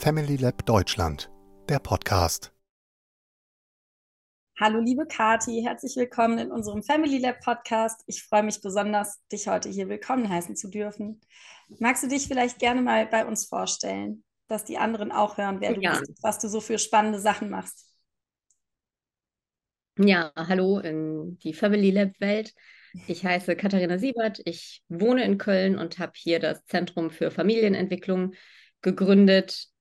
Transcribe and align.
Family 0.00 0.36
Lab 0.36 0.64
Deutschland, 0.64 1.28
der 1.68 1.80
Podcast. 1.80 2.52
Hallo 4.56 4.78
liebe 4.78 5.08
Kati, 5.08 5.60
herzlich 5.64 5.96
willkommen 5.96 6.38
in 6.38 6.52
unserem 6.52 6.84
Family 6.84 7.18
Lab 7.18 7.40
Podcast. 7.40 8.04
Ich 8.06 8.22
freue 8.22 8.44
mich 8.44 8.60
besonders, 8.60 9.20
dich 9.32 9.48
heute 9.48 9.68
hier 9.68 9.88
willkommen 9.88 10.28
heißen 10.28 10.54
zu 10.54 10.70
dürfen. 10.70 11.20
Magst 11.80 12.04
du 12.04 12.08
dich 12.08 12.28
vielleicht 12.28 12.60
gerne 12.60 12.80
mal 12.80 13.06
bei 13.06 13.26
uns 13.26 13.46
vorstellen, 13.46 14.22
dass 14.46 14.64
die 14.64 14.78
anderen 14.78 15.10
auch 15.10 15.36
hören, 15.36 15.60
wer 15.60 15.74
du 15.74 15.80
ja. 15.80 15.98
bist, 15.98 16.22
was 16.22 16.38
du 16.38 16.46
so 16.48 16.60
für 16.60 16.78
spannende 16.78 17.18
Sachen 17.18 17.50
machst? 17.50 17.84
Ja, 19.98 20.30
hallo 20.36 20.78
in 20.78 21.40
die 21.40 21.54
Family 21.54 21.90
Lab 21.90 22.12
Welt. 22.20 22.54
Ich 23.08 23.24
heiße 23.24 23.56
Katharina 23.56 23.98
Siebert, 23.98 24.40
ich 24.44 24.84
wohne 24.88 25.24
in 25.24 25.38
Köln 25.38 25.76
und 25.76 25.98
habe 25.98 26.12
hier 26.14 26.38
das 26.38 26.64
Zentrum 26.66 27.10
für 27.10 27.32
Familienentwicklung 27.32 28.34
gegründet 28.80 29.72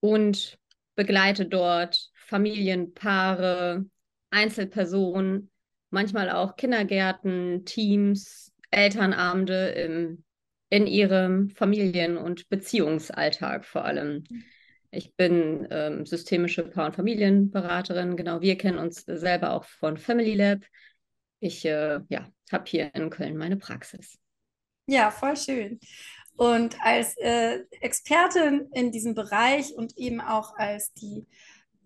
und 0.00 0.58
begleite 0.94 1.46
dort 1.46 2.10
Familien, 2.14 2.94
Paare, 2.94 3.84
Einzelpersonen, 4.30 5.50
manchmal 5.90 6.30
auch 6.30 6.56
Kindergärten, 6.56 7.64
Teams, 7.64 8.52
Elternabende 8.70 9.68
im, 9.70 10.24
in 10.68 10.86
ihrem 10.86 11.50
Familien- 11.50 12.16
und 12.16 12.48
Beziehungsalltag 12.48 13.64
vor 13.64 13.84
allem. 13.84 14.24
Ich 14.92 15.14
bin 15.14 15.66
ähm, 15.70 16.04
systemische 16.04 16.64
Paar- 16.64 16.86
und 16.86 16.96
Familienberaterin. 16.96 18.16
Genau, 18.16 18.40
wir 18.40 18.56
kennen 18.58 18.78
uns 18.78 19.02
selber 19.06 19.52
auch 19.52 19.64
von 19.64 19.96
Family 19.96 20.34
Lab. 20.34 20.64
Ich 21.40 21.64
äh, 21.64 22.00
ja, 22.08 22.28
habe 22.50 22.64
hier 22.66 22.94
in 22.94 23.10
Köln 23.10 23.36
meine 23.36 23.56
Praxis. 23.56 24.18
Ja, 24.86 25.10
voll 25.10 25.36
schön. 25.36 25.78
Und 26.36 26.76
als 26.82 27.16
äh, 27.18 27.60
Expertin 27.80 28.68
in 28.72 28.92
diesem 28.92 29.14
Bereich 29.14 29.74
und 29.74 29.96
eben 29.98 30.20
auch 30.20 30.56
als 30.56 30.92
die 30.94 31.26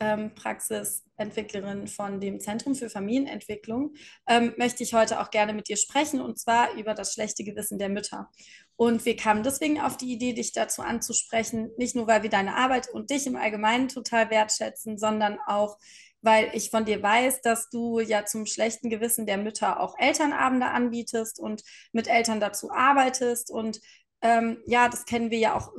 ähm, 0.00 0.34
Praxisentwicklerin 0.34 1.86
von 1.86 2.20
dem 2.20 2.40
Zentrum 2.40 2.74
für 2.74 2.90
Familienentwicklung, 2.90 3.94
ähm, 4.28 4.52
möchte 4.56 4.82
ich 4.82 4.94
heute 4.94 5.20
auch 5.20 5.30
gerne 5.30 5.52
mit 5.52 5.68
dir 5.68 5.76
sprechen 5.76 6.20
und 6.20 6.38
zwar 6.38 6.74
über 6.74 6.94
das 6.94 7.14
schlechte 7.14 7.44
Gewissen 7.44 7.78
der 7.78 7.88
Mütter. 7.88 8.30
Und 8.76 9.04
wir 9.04 9.16
kamen 9.16 9.42
deswegen 9.42 9.80
auf 9.80 9.96
die 9.96 10.12
Idee, 10.12 10.32
dich 10.32 10.52
dazu 10.52 10.82
anzusprechen, 10.82 11.70
nicht 11.78 11.94
nur, 11.94 12.06
weil 12.06 12.22
wir 12.22 12.30
deine 12.30 12.56
Arbeit 12.56 12.88
und 12.92 13.10
dich 13.10 13.26
im 13.26 13.36
Allgemeinen 13.36 13.88
total 13.88 14.30
wertschätzen, 14.30 14.98
sondern 14.98 15.38
auch, 15.46 15.78
weil 16.22 16.50
ich 16.54 16.70
von 16.70 16.84
dir 16.84 17.02
weiß, 17.02 17.42
dass 17.42 17.68
du 17.68 18.00
ja 18.00 18.24
zum 18.24 18.46
schlechten 18.46 18.90
Gewissen 18.90 19.26
der 19.26 19.36
Mütter 19.36 19.78
auch 19.78 19.94
Elternabende 19.98 20.66
anbietest 20.66 21.38
und 21.38 21.62
mit 21.92 22.08
Eltern 22.08 22.40
dazu 22.40 22.70
arbeitest. 22.72 23.50
Und 23.50 23.80
ähm, 24.24 24.56
ja, 24.66 24.88
das 24.88 25.04
kennen 25.04 25.30
wir 25.30 25.38
ja 25.38 25.54
auch 25.54 25.72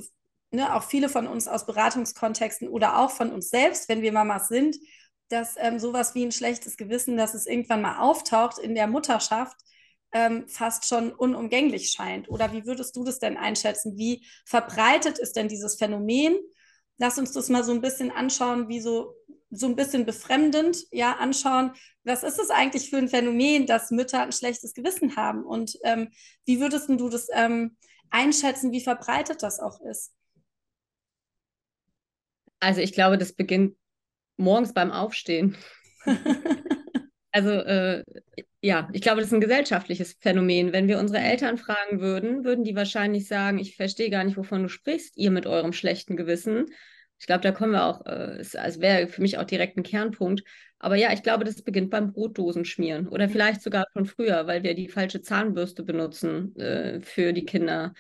ne, 0.52 0.74
auch 0.74 0.84
viele 0.84 1.10
von 1.10 1.28
uns 1.28 1.48
aus 1.48 1.66
Beratungskontexten 1.66 2.70
oder 2.70 3.00
auch 3.00 3.12
von 3.12 3.32
uns 3.32 3.50
selbst, 3.50 3.90
wenn 3.90 4.02
wir 4.02 4.12
Mamas 4.12 4.48
sind, 4.48 4.78
dass 5.30 5.56
ähm, 5.58 5.80
sowas 5.80 6.16
wie 6.16 6.24
ein 6.24 6.32
schlechtes 6.32 6.78
Gewissen, 6.78 7.18
dass 7.18 7.34
es 7.34 7.48
irgendwann 7.48 7.82
mal 7.82 8.00
auftaucht 8.00 8.60
in 8.60 8.76
der 8.76 8.88
Mutterschaft, 8.88 9.58
ähm, 10.14 10.48
fast 10.48 10.88
schon 10.88 11.12
unumgänglich 11.12 11.92
scheint. 11.92 12.30
Oder 12.30 12.54
wie 12.54 12.66
würdest 12.66 12.96
du 12.96 13.04
das 13.04 13.20
denn 13.20 13.36
einschätzen? 13.36 13.98
Wie 13.98 14.26
verbreitet 14.46 15.18
ist 15.18 15.36
denn 15.36 15.48
dieses 15.48 15.76
Phänomen? 15.76 16.38
Lass 16.98 17.18
uns 17.18 17.32
das 17.34 17.50
mal 17.50 17.64
so 17.64 17.74
ein 17.74 17.82
bisschen 17.82 18.12
anschauen, 18.12 18.70
wie 18.70 18.80
so, 18.80 19.16
so 19.50 19.66
ein 19.66 19.76
bisschen 19.76 20.06
befremdend, 20.06 20.78
ja, 20.92 21.14
anschauen, 21.14 21.74
was 22.04 22.24
ist 22.24 22.40
es 22.40 22.52
eigentlich 22.52 22.90
für 22.90 22.98
ein 22.98 23.10
Phänomen, 23.10 23.66
dass 23.66 23.92
Mütter 23.92 24.22
ein 24.22 24.32
schlechtes 24.32 24.74
Gewissen 24.74 25.16
haben? 25.18 25.44
Und 25.44 25.78
ähm, 25.84 26.10
wie 26.46 26.62
würdest 26.62 26.88
du 26.88 27.10
das 27.10 27.28
ähm, 27.34 27.76
einschätzen, 28.10 28.72
wie 28.72 28.82
verbreitet 28.82 29.44
das 29.44 29.60
auch 29.60 29.80
ist? 29.82 30.14
Also 32.60 32.82
ich 32.82 32.94
glaube, 32.94 33.18
das 33.18 33.34
beginnt 33.34 33.76
morgens 34.38 34.74
beim 34.74 34.92
Aufstehen. 34.92 35.56
also 37.32 37.52
äh, 37.52 38.04
ja, 38.62 38.90
ich 38.94 39.02
glaube, 39.02 39.22
das 39.22 39.28
ist 39.28 39.34
ein 39.34 39.42
gesellschaftliches 39.42 40.18
Phänomen. 40.20 40.74
Wenn 40.74 40.88
wir 40.88 40.98
unsere 40.98 41.20
Eltern 41.20 41.58
fragen 41.58 42.00
würden, 42.00 42.44
würden 42.44 42.64
die 42.64 42.76
wahrscheinlich 42.76 43.28
sagen, 43.28 43.60
ich 43.60 43.76
verstehe 43.76 44.10
gar 44.10 44.24
nicht, 44.24 44.38
wovon 44.38 44.64
du 44.64 44.70
sprichst, 44.70 45.18
ihr 45.18 45.30
mit 45.30 45.46
eurem 45.46 45.74
schlechten 45.74 46.18
Gewissen. 46.18 46.66
Ich 47.20 47.28
glaube, 47.28 47.42
da 47.42 47.52
kommen 47.52 47.72
wir 47.72 47.86
auch, 47.86 48.06
äh, 48.06 48.38
es, 48.40 48.56
es 48.56 48.80
wäre 48.82 49.08
für 49.08 49.22
mich 49.22 49.38
auch 49.38 49.46
direkt 49.46 49.78
ein 49.78 49.84
Kernpunkt. 49.84 50.44
Aber 50.80 50.96
ja, 50.96 51.14
ich 51.14 51.24
glaube, 51.24 51.46
das 51.46 51.62
beginnt 51.62 51.90
beim 51.90 52.12
Brotdosenschmieren 52.12 53.08
oder 53.08 53.30
vielleicht 53.30 53.62
sogar 53.62 53.86
schon 53.94 54.06
früher, 54.06 54.46
weil 54.48 54.64
wir 54.64 54.76
die 54.76 54.90
falsche 54.90 55.22
Zahnbürste 55.22 55.84
benutzen 55.84 56.56
äh, 56.58 57.02
für 57.02 57.34
die 57.34 57.46
Kinder 57.46 57.94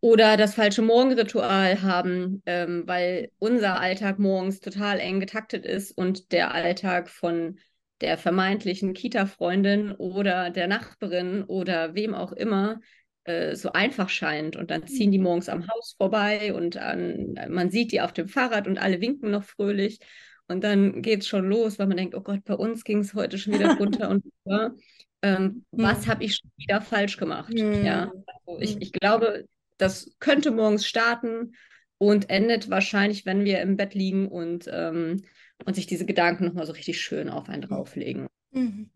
oder 0.00 0.36
das 0.36 0.54
falsche 0.54 0.82
Morgenritual 0.82 1.80
haben, 1.80 2.42
ähm, 2.44 2.82
weil 2.86 3.30
unser 3.38 3.80
Alltag 3.80 4.18
morgens 4.18 4.60
total 4.60 5.00
eng 5.00 5.18
getaktet 5.18 5.64
ist 5.64 5.92
und 5.92 6.30
der 6.30 6.52
Alltag 6.52 7.08
von 7.08 7.58
der 8.02 8.18
vermeintlichen 8.18 8.92
Kita-Freundin 8.92 9.92
oder 9.92 10.50
der 10.50 10.66
Nachbarin 10.66 11.42
oder 11.44 11.94
wem 11.94 12.14
auch 12.14 12.32
immer 12.32 12.80
äh, 13.24 13.56
so 13.56 13.72
einfach 13.72 14.08
scheint. 14.08 14.56
Und 14.56 14.70
dann 14.70 14.86
ziehen 14.86 15.10
die 15.10 15.18
mhm. 15.18 15.24
morgens 15.24 15.48
am 15.48 15.68
Haus 15.68 15.94
vorbei 15.96 16.54
und 16.54 16.76
an, 16.76 17.34
man 17.48 17.70
sieht 17.70 17.92
die 17.92 18.00
auf 18.00 18.12
dem 18.12 18.28
Fahrrad 18.28 18.66
und 18.66 18.78
alle 18.78 19.00
winken 19.00 19.30
noch 19.30 19.44
fröhlich. 19.44 19.98
Und 20.46 20.62
dann 20.62 21.00
geht 21.00 21.20
es 21.20 21.28
schon 21.28 21.48
los, 21.48 21.78
weil 21.78 21.86
man 21.86 21.96
denkt, 21.96 22.14
oh 22.14 22.20
Gott, 22.20 22.44
bei 22.44 22.54
uns 22.54 22.84
ging 22.84 22.98
es 22.98 23.14
heute 23.14 23.38
schon 23.38 23.54
wieder 23.54 23.76
runter 23.78 24.10
und 24.10 24.24
runter. 24.44 24.74
Ähm, 25.22 25.64
mhm. 25.70 25.82
Was 25.82 26.06
habe 26.06 26.22
ich 26.22 26.36
schon 26.36 26.50
wieder 26.56 26.82
falsch 26.82 27.16
gemacht? 27.16 27.52
Mhm. 27.52 27.84
Ja, 27.84 28.12
also 28.46 28.60
ich, 28.60 28.76
ich 28.80 28.92
glaube, 28.92 29.46
das 29.78 30.14
könnte 30.20 30.50
morgens 30.50 30.86
starten 30.86 31.54
und 31.96 32.28
endet 32.28 32.68
wahrscheinlich, 32.68 33.24
wenn 33.24 33.44
wir 33.44 33.62
im 33.62 33.76
Bett 33.76 33.94
liegen 33.94 34.28
und, 34.28 34.68
ähm, 34.70 35.22
und 35.64 35.74
sich 35.74 35.86
diese 35.86 36.04
Gedanken 36.04 36.44
nochmal 36.44 36.66
so 36.66 36.72
richtig 36.72 37.00
schön 37.00 37.30
auf 37.30 37.48
einen 37.48 37.62
drauflegen. 37.62 38.26
Mhm. 38.52 38.90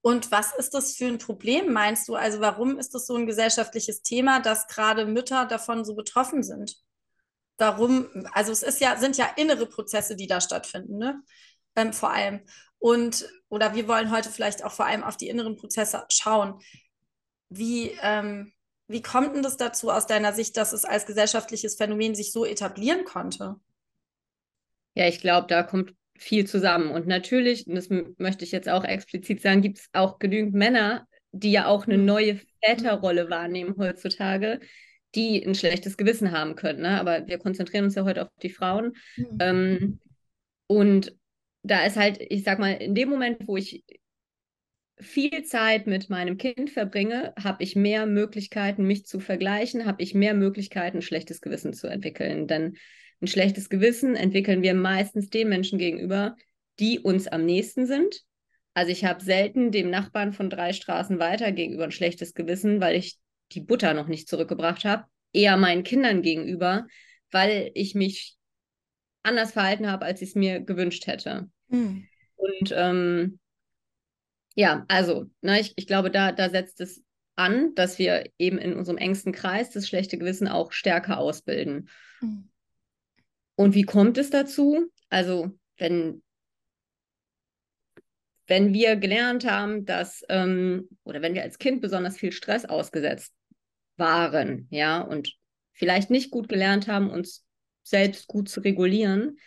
Und 0.00 0.30
was 0.30 0.54
ist 0.54 0.74
das 0.74 0.94
für 0.94 1.06
ein 1.06 1.18
Problem, 1.18 1.72
meinst 1.72 2.08
du? 2.08 2.14
Also 2.14 2.40
warum 2.40 2.78
ist 2.78 2.94
das 2.94 3.06
so 3.06 3.16
ein 3.16 3.26
gesellschaftliches 3.26 4.02
Thema, 4.02 4.40
dass 4.40 4.68
gerade 4.68 5.06
Mütter 5.06 5.46
davon 5.46 5.84
so 5.84 5.94
betroffen 5.94 6.42
sind? 6.42 6.76
Warum, 7.58 8.08
also 8.32 8.52
es 8.52 8.62
ist 8.62 8.80
ja, 8.80 8.96
sind 8.96 9.16
ja 9.16 9.28
innere 9.36 9.66
Prozesse, 9.66 10.14
die 10.14 10.28
da 10.28 10.40
stattfinden, 10.40 10.98
ne? 10.98 11.22
Ähm, 11.74 11.92
vor 11.92 12.10
allem. 12.10 12.40
Und, 12.78 13.28
oder 13.48 13.74
wir 13.74 13.88
wollen 13.88 14.12
heute 14.12 14.30
vielleicht 14.30 14.64
auch 14.64 14.72
vor 14.72 14.86
allem 14.86 15.02
auf 15.02 15.16
die 15.16 15.28
inneren 15.28 15.56
Prozesse 15.56 16.04
schauen. 16.08 16.60
Wie, 17.48 17.90
ähm, 18.02 18.52
wie 18.86 19.02
kommt 19.02 19.34
denn 19.34 19.42
das 19.42 19.56
dazu 19.56 19.90
aus 19.90 20.06
deiner 20.06 20.32
Sicht, 20.32 20.56
dass 20.56 20.72
es 20.72 20.84
als 20.84 21.06
gesellschaftliches 21.06 21.76
Phänomen 21.76 22.14
sich 22.14 22.32
so 22.32 22.44
etablieren 22.44 23.04
konnte? 23.04 23.56
Ja, 24.94 25.06
ich 25.06 25.20
glaube, 25.20 25.48
da 25.48 25.62
kommt 25.62 25.94
viel 26.18 26.46
zusammen. 26.46 26.90
Und 26.90 27.06
natürlich, 27.06 27.66
und 27.66 27.74
das 27.74 27.88
möchte 27.88 28.44
ich 28.44 28.52
jetzt 28.52 28.68
auch 28.68 28.84
explizit 28.84 29.40
sagen, 29.40 29.62
gibt 29.62 29.78
es 29.78 29.88
auch 29.92 30.18
genügend 30.18 30.54
Männer, 30.54 31.06
die 31.32 31.52
ja 31.52 31.66
auch 31.66 31.86
eine 31.86 31.98
mhm. 31.98 32.04
neue 32.04 32.40
Väterrolle 32.62 33.30
wahrnehmen 33.30 33.76
heutzutage, 33.78 34.60
die 35.14 35.44
ein 35.44 35.54
schlechtes 35.54 35.96
Gewissen 35.96 36.32
haben 36.32 36.54
können. 36.54 36.82
Ne? 36.82 37.00
Aber 37.00 37.26
wir 37.26 37.38
konzentrieren 37.38 37.84
uns 37.84 37.94
ja 37.94 38.04
heute 38.04 38.22
auf 38.22 38.28
die 38.42 38.50
Frauen. 38.50 38.92
Mhm. 39.16 39.38
Ähm, 39.40 39.98
und 40.66 41.16
da 41.62 41.84
ist 41.84 41.96
halt, 41.96 42.18
ich 42.20 42.44
sag 42.44 42.58
mal, 42.58 42.72
in 42.72 42.94
dem 42.94 43.08
Moment, 43.08 43.46
wo 43.46 43.56
ich 43.56 43.84
viel 45.00 45.44
Zeit 45.44 45.86
mit 45.86 46.10
meinem 46.10 46.36
Kind 46.38 46.70
verbringe, 46.70 47.32
habe 47.42 47.62
ich 47.62 47.76
mehr 47.76 48.06
Möglichkeiten, 48.06 48.84
mich 48.84 49.06
zu 49.06 49.20
vergleichen, 49.20 49.86
habe 49.86 50.02
ich 50.02 50.14
mehr 50.14 50.34
Möglichkeiten, 50.34 50.98
ein 50.98 51.02
schlechtes 51.02 51.40
Gewissen 51.40 51.72
zu 51.72 51.86
entwickeln. 51.86 52.46
Denn 52.48 52.76
ein 53.20 53.26
schlechtes 53.26 53.68
Gewissen 53.68 54.14
entwickeln 54.14 54.62
wir 54.62 54.74
meistens 54.74 55.28
den 55.30 55.48
Menschen 55.48 55.78
gegenüber, 55.78 56.36
die 56.78 57.00
uns 57.00 57.26
am 57.26 57.44
nächsten 57.44 57.86
sind. 57.86 58.22
Also 58.74 58.92
ich 58.92 59.04
habe 59.04 59.24
selten 59.24 59.72
dem 59.72 59.90
Nachbarn 59.90 60.32
von 60.32 60.50
drei 60.50 60.72
Straßen 60.72 61.18
weiter 61.18 61.50
gegenüber 61.50 61.84
ein 61.84 61.90
schlechtes 61.90 62.34
Gewissen, 62.34 62.80
weil 62.80 62.94
ich 62.94 63.18
die 63.52 63.60
Butter 63.60 63.94
noch 63.94 64.06
nicht 64.06 64.28
zurückgebracht 64.28 64.84
habe. 64.84 65.04
Eher 65.32 65.56
meinen 65.56 65.82
Kindern 65.82 66.22
gegenüber, 66.22 66.86
weil 67.30 67.70
ich 67.74 67.94
mich 67.94 68.36
anders 69.22 69.52
verhalten 69.52 69.90
habe, 69.90 70.04
als 70.04 70.22
ich 70.22 70.30
es 70.30 70.34
mir 70.34 70.60
gewünscht 70.60 71.06
hätte. 71.06 71.50
Mhm. 71.68 72.06
Und 72.36 72.72
ähm, 72.72 73.38
ja, 74.54 74.84
also, 74.88 75.26
ne, 75.40 75.60
ich, 75.60 75.72
ich 75.76 75.86
glaube, 75.86 76.10
da, 76.10 76.32
da 76.32 76.48
setzt 76.48 76.80
es 76.80 77.02
an, 77.36 77.74
dass 77.74 77.98
wir 77.98 78.30
eben 78.38 78.58
in 78.58 78.74
unserem 78.74 78.98
engsten 78.98 79.32
Kreis 79.32 79.70
das 79.70 79.86
schlechte 79.86 80.18
Gewissen 80.18 80.48
auch 80.48 80.72
stärker 80.72 81.18
ausbilden. 81.18 81.88
Mhm. 82.20 82.48
Und 83.58 83.74
wie 83.74 83.82
kommt 83.82 84.16
es 84.18 84.30
dazu? 84.30 84.88
Also, 85.08 85.50
wenn, 85.78 86.22
wenn 88.46 88.72
wir 88.72 88.94
gelernt 88.94 89.50
haben, 89.50 89.84
dass, 89.84 90.24
ähm, 90.28 90.88
oder 91.02 91.22
wenn 91.22 91.34
wir 91.34 91.42
als 91.42 91.58
Kind 91.58 91.80
besonders 91.80 92.16
viel 92.16 92.30
Stress 92.30 92.66
ausgesetzt 92.66 93.34
waren, 93.96 94.68
ja, 94.70 95.00
und 95.00 95.34
vielleicht 95.72 96.08
nicht 96.08 96.30
gut 96.30 96.48
gelernt 96.48 96.86
haben, 96.86 97.10
uns 97.10 97.44
selbst 97.82 98.28
gut 98.28 98.48
zu 98.48 98.60
regulieren, 98.60 99.38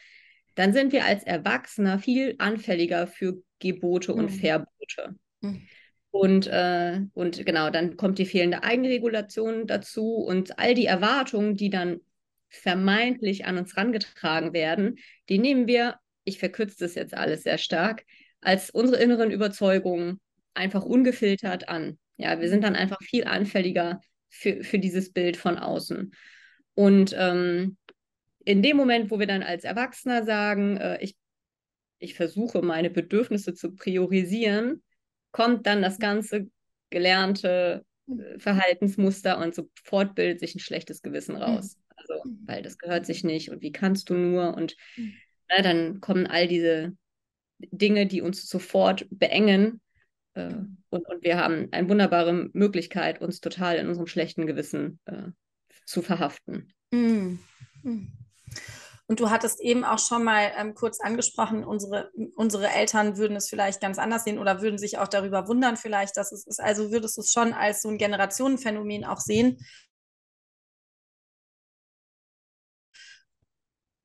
dann 0.55 0.73
sind 0.73 0.91
wir 0.91 1.05
als 1.05 1.23
Erwachsener 1.23 1.97
viel 1.97 2.35
anfälliger 2.37 3.07
für 3.07 3.41
Gebote 3.59 4.13
und 4.13 4.25
mhm. 4.25 4.39
Verbote. 4.41 5.15
Mhm. 5.39 5.67
Und, 6.09 6.47
äh, 6.47 6.99
und 7.13 7.45
genau, 7.45 7.69
dann 7.69 7.95
kommt 7.95 8.19
die 8.19 8.25
fehlende 8.25 8.63
Eigenregulation 8.63 9.67
dazu 9.67 10.15
und 10.15 10.59
all 10.59 10.73
die 10.73 10.87
Erwartungen, 10.87 11.55
die 11.55 11.69
dann 11.69 12.01
vermeintlich 12.51 13.45
an 13.45 13.57
uns 13.57 13.75
rangetragen 13.77 14.53
werden, 14.53 14.97
die 15.29 15.39
nehmen 15.39 15.67
wir, 15.67 15.95
ich 16.23 16.37
verkürze 16.37 16.77
das 16.79 16.95
jetzt 16.95 17.13
alles 17.13 17.43
sehr 17.43 17.57
stark, 17.57 18.05
als 18.41 18.69
unsere 18.69 19.01
inneren 19.01 19.31
Überzeugungen 19.31 20.19
einfach 20.53 20.83
ungefiltert 20.83 21.69
an. 21.69 21.97
Ja, 22.17 22.39
wir 22.39 22.49
sind 22.49 22.63
dann 22.63 22.75
einfach 22.75 23.01
viel 23.01 23.23
anfälliger 23.23 24.01
für, 24.29 24.63
für 24.63 24.79
dieses 24.79 25.11
Bild 25.11 25.37
von 25.37 25.57
außen. 25.57 26.11
Und 26.73 27.15
ähm, 27.17 27.77
in 28.43 28.61
dem 28.61 28.77
Moment, 28.77 29.11
wo 29.11 29.19
wir 29.19 29.27
dann 29.27 29.43
als 29.43 29.63
Erwachsener 29.63 30.23
sagen, 30.23 30.77
äh, 30.77 31.01
ich, 31.01 31.15
ich 31.99 32.15
versuche 32.15 32.61
meine 32.61 32.89
Bedürfnisse 32.89 33.53
zu 33.53 33.73
priorisieren, 33.73 34.83
kommt 35.31 35.65
dann 35.65 35.81
das 35.81 35.99
ganze 35.99 36.49
gelernte 36.89 37.85
äh, 38.07 38.39
Verhaltensmuster 38.39 39.37
und 39.37 39.55
sofort 39.55 40.15
bildet 40.15 40.39
sich 40.39 40.55
ein 40.55 40.59
schlechtes 40.59 41.01
Gewissen 41.01 41.35
raus. 41.35 41.77
Also, 42.11 42.29
weil 42.45 42.61
das 42.61 42.77
gehört 42.77 43.05
sich 43.05 43.23
nicht 43.23 43.49
und 43.51 43.61
wie 43.61 43.71
kannst 43.71 44.09
du 44.09 44.13
nur 44.13 44.55
und 44.55 44.75
na, 45.49 45.57
ne, 45.57 45.63
dann 45.63 46.01
kommen 46.01 46.27
all 46.27 46.47
diese 46.47 46.95
Dinge, 47.59 48.07
die 48.07 48.21
uns 48.21 48.47
sofort 48.47 49.05
beengen 49.11 49.81
äh, 50.33 50.53
und, 50.89 51.07
und 51.07 51.23
wir 51.23 51.37
haben 51.37 51.67
eine 51.71 51.89
wunderbare 51.89 52.49
Möglichkeit, 52.53 53.21
uns 53.21 53.39
total 53.39 53.77
in 53.77 53.87
unserem 53.87 54.07
schlechten 54.07 54.45
Gewissen 54.45 54.99
äh, 55.05 55.29
zu 55.85 56.01
verhaften. 56.01 56.73
Mm. 56.91 57.35
Und 59.07 59.19
du 59.19 59.29
hattest 59.29 59.59
eben 59.59 59.83
auch 59.83 59.99
schon 59.99 60.23
mal 60.23 60.51
ähm, 60.57 60.73
kurz 60.73 61.01
angesprochen, 61.01 61.65
unsere, 61.65 62.11
unsere 62.35 62.69
Eltern 62.69 63.17
würden 63.17 63.35
es 63.35 63.49
vielleicht 63.49 63.81
ganz 63.81 63.97
anders 63.99 64.23
sehen 64.23 64.39
oder 64.39 64.61
würden 64.61 64.77
sich 64.77 64.99
auch 64.99 65.07
darüber 65.09 65.49
wundern, 65.49 65.75
vielleicht, 65.75 66.15
dass 66.15 66.31
es 66.31 66.47
ist. 66.47 66.61
Also 66.61 66.91
würdest 66.91 67.17
du 67.17 67.21
es 67.21 67.31
schon 67.31 67.51
als 67.51 67.81
so 67.81 67.89
ein 67.89 67.97
Generationenphänomen 67.97 69.03
auch 69.03 69.19
sehen, 69.19 69.57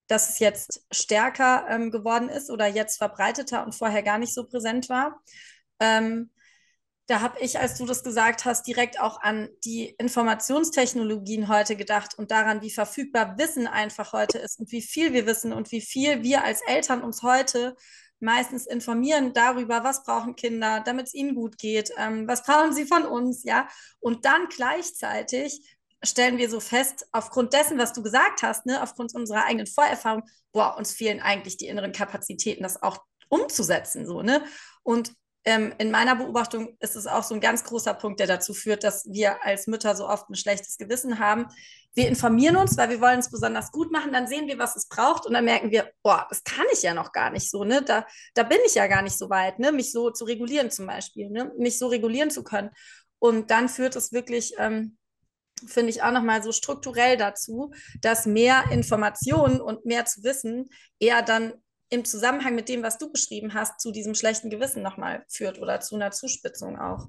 dass 0.08 0.30
es 0.30 0.38
jetzt 0.38 0.86
stärker 0.92 1.66
ähm, 1.68 1.90
geworden 1.90 2.28
ist 2.28 2.50
oder 2.50 2.66
jetzt 2.66 2.98
verbreiteter 2.98 3.64
und 3.64 3.74
vorher 3.74 4.02
gar 4.02 4.18
nicht 4.18 4.34
so 4.34 4.44
präsent 4.44 4.88
war. 4.88 5.20
Ähm, 5.80 6.30
da 7.08 7.20
habe 7.20 7.38
ich, 7.40 7.58
als 7.58 7.78
du 7.78 7.86
das 7.86 8.02
gesagt 8.02 8.44
hast, 8.44 8.66
direkt 8.66 8.98
auch 8.98 9.20
an 9.20 9.48
die 9.64 9.90
Informationstechnologien 9.98 11.48
heute 11.48 11.76
gedacht 11.76 12.18
und 12.18 12.32
daran, 12.32 12.62
wie 12.62 12.70
verfügbar 12.70 13.38
Wissen 13.38 13.68
einfach 13.68 14.12
heute 14.12 14.38
ist 14.38 14.58
und 14.58 14.72
wie 14.72 14.82
viel 14.82 15.12
wir 15.12 15.24
wissen 15.26 15.52
und 15.52 15.70
wie 15.70 15.80
viel 15.80 16.24
wir 16.24 16.42
als 16.42 16.62
Eltern 16.66 17.02
uns 17.02 17.22
heute 17.22 17.76
meistens 18.18 18.66
informieren 18.66 19.34
darüber, 19.34 19.84
was 19.84 20.02
brauchen 20.02 20.36
Kinder, 20.36 20.80
damit 20.84 21.08
es 21.08 21.14
ihnen 21.14 21.34
gut 21.34 21.58
geht, 21.58 21.90
ähm, 21.96 22.26
was 22.26 22.42
brauchen 22.42 22.72
sie 22.72 22.86
von 22.86 23.04
uns, 23.04 23.44
ja. 23.44 23.68
Und 24.00 24.24
dann 24.24 24.48
gleichzeitig 24.48 25.75
stellen 26.02 26.38
wir 26.38 26.50
so 26.50 26.60
fest, 26.60 27.06
aufgrund 27.12 27.52
dessen, 27.52 27.78
was 27.78 27.92
du 27.92 28.02
gesagt 28.02 28.42
hast, 28.42 28.66
ne, 28.66 28.82
aufgrund 28.82 29.14
unserer 29.14 29.44
eigenen 29.44 29.66
Vorerfahrung, 29.66 30.22
boah, 30.52 30.76
uns 30.76 30.92
fehlen 30.92 31.20
eigentlich 31.20 31.56
die 31.56 31.66
inneren 31.66 31.92
Kapazitäten, 31.92 32.62
das 32.62 32.82
auch 32.82 32.98
umzusetzen, 33.28 34.06
so, 34.06 34.22
ne? 34.22 34.44
Und 34.82 35.12
ähm, 35.46 35.72
in 35.78 35.92
meiner 35.92 36.16
Beobachtung 36.16 36.76
ist 36.80 36.96
es 36.96 37.06
auch 37.06 37.22
so 37.22 37.32
ein 37.34 37.40
ganz 37.40 37.62
großer 37.62 37.94
Punkt, 37.94 38.18
der 38.18 38.26
dazu 38.26 38.52
führt, 38.52 38.82
dass 38.82 39.06
wir 39.08 39.44
als 39.44 39.68
Mütter 39.68 39.94
so 39.94 40.08
oft 40.08 40.28
ein 40.28 40.34
schlechtes 40.34 40.76
Gewissen 40.76 41.20
haben. 41.20 41.46
Wir 41.94 42.08
informieren 42.08 42.56
uns, 42.56 42.76
weil 42.76 42.90
wir 42.90 43.00
wollen 43.00 43.20
es 43.20 43.30
besonders 43.30 43.70
gut 43.70 43.92
machen, 43.92 44.12
dann 44.12 44.26
sehen 44.26 44.48
wir, 44.48 44.58
was 44.58 44.74
es 44.74 44.88
braucht 44.88 45.24
und 45.24 45.34
dann 45.34 45.44
merken 45.44 45.70
wir, 45.70 45.92
boah, 46.02 46.26
das 46.28 46.42
kann 46.42 46.66
ich 46.72 46.82
ja 46.82 46.94
noch 46.94 47.12
gar 47.12 47.30
nicht 47.30 47.48
so, 47.48 47.62
ne? 47.62 47.80
Da, 47.82 48.04
da 48.34 48.42
bin 48.42 48.58
ich 48.66 48.74
ja 48.74 48.88
gar 48.88 49.02
nicht 49.02 49.16
so 49.16 49.30
weit, 49.30 49.60
ne? 49.60 49.70
Mich 49.70 49.92
so 49.92 50.10
zu 50.10 50.24
regulieren 50.24 50.70
zum 50.72 50.86
Beispiel, 50.86 51.30
ne? 51.30 51.52
Mich 51.56 51.78
so 51.78 51.86
regulieren 51.86 52.30
zu 52.30 52.42
können. 52.42 52.70
Und 53.20 53.50
dann 53.52 53.68
führt 53.68 53.94
es 53.94 54.12
wirklich, 54.12 54.54
ähm, 54.58 54.98
finde 55.66 55.90
ich 55.90 56.02
auch 56.02 56.12
nochmal 56.12 56.42
so 56.42 56.52
strukturell 56.52 57.16
dazu, 57.16 57.72
dass 58.00 58.26
mehr 58.26 58.64
Informationen 58.70 59.60
und 59.60 59.86
mehr 59.86 60.04
zu 60.04 60.22
wissen 60.22 60.68
eher 60.98 61.22
dann 61.22 61.54
im 61.88 62.04
Zusammenhang 62.04 62.54
mit 62.54 62.68
dem, 62.68 62.82
was 62.82 62.98
du 62.98 63.10
beschrieben 63.10 63.54
hast, 63.54 63.80
zu 63.80 63.92
diesem 63.92 64.14
schlechten 64.14 64.50
Gewissen 64.50 64.82
nochmal 64.82 65.24
führt 65.28 65.60
oder 65.60 65.80
zu 65.80 65.94
einer 65.94 66.10
Zuspitzung 66.10 66.78
auch. 66.78 67.08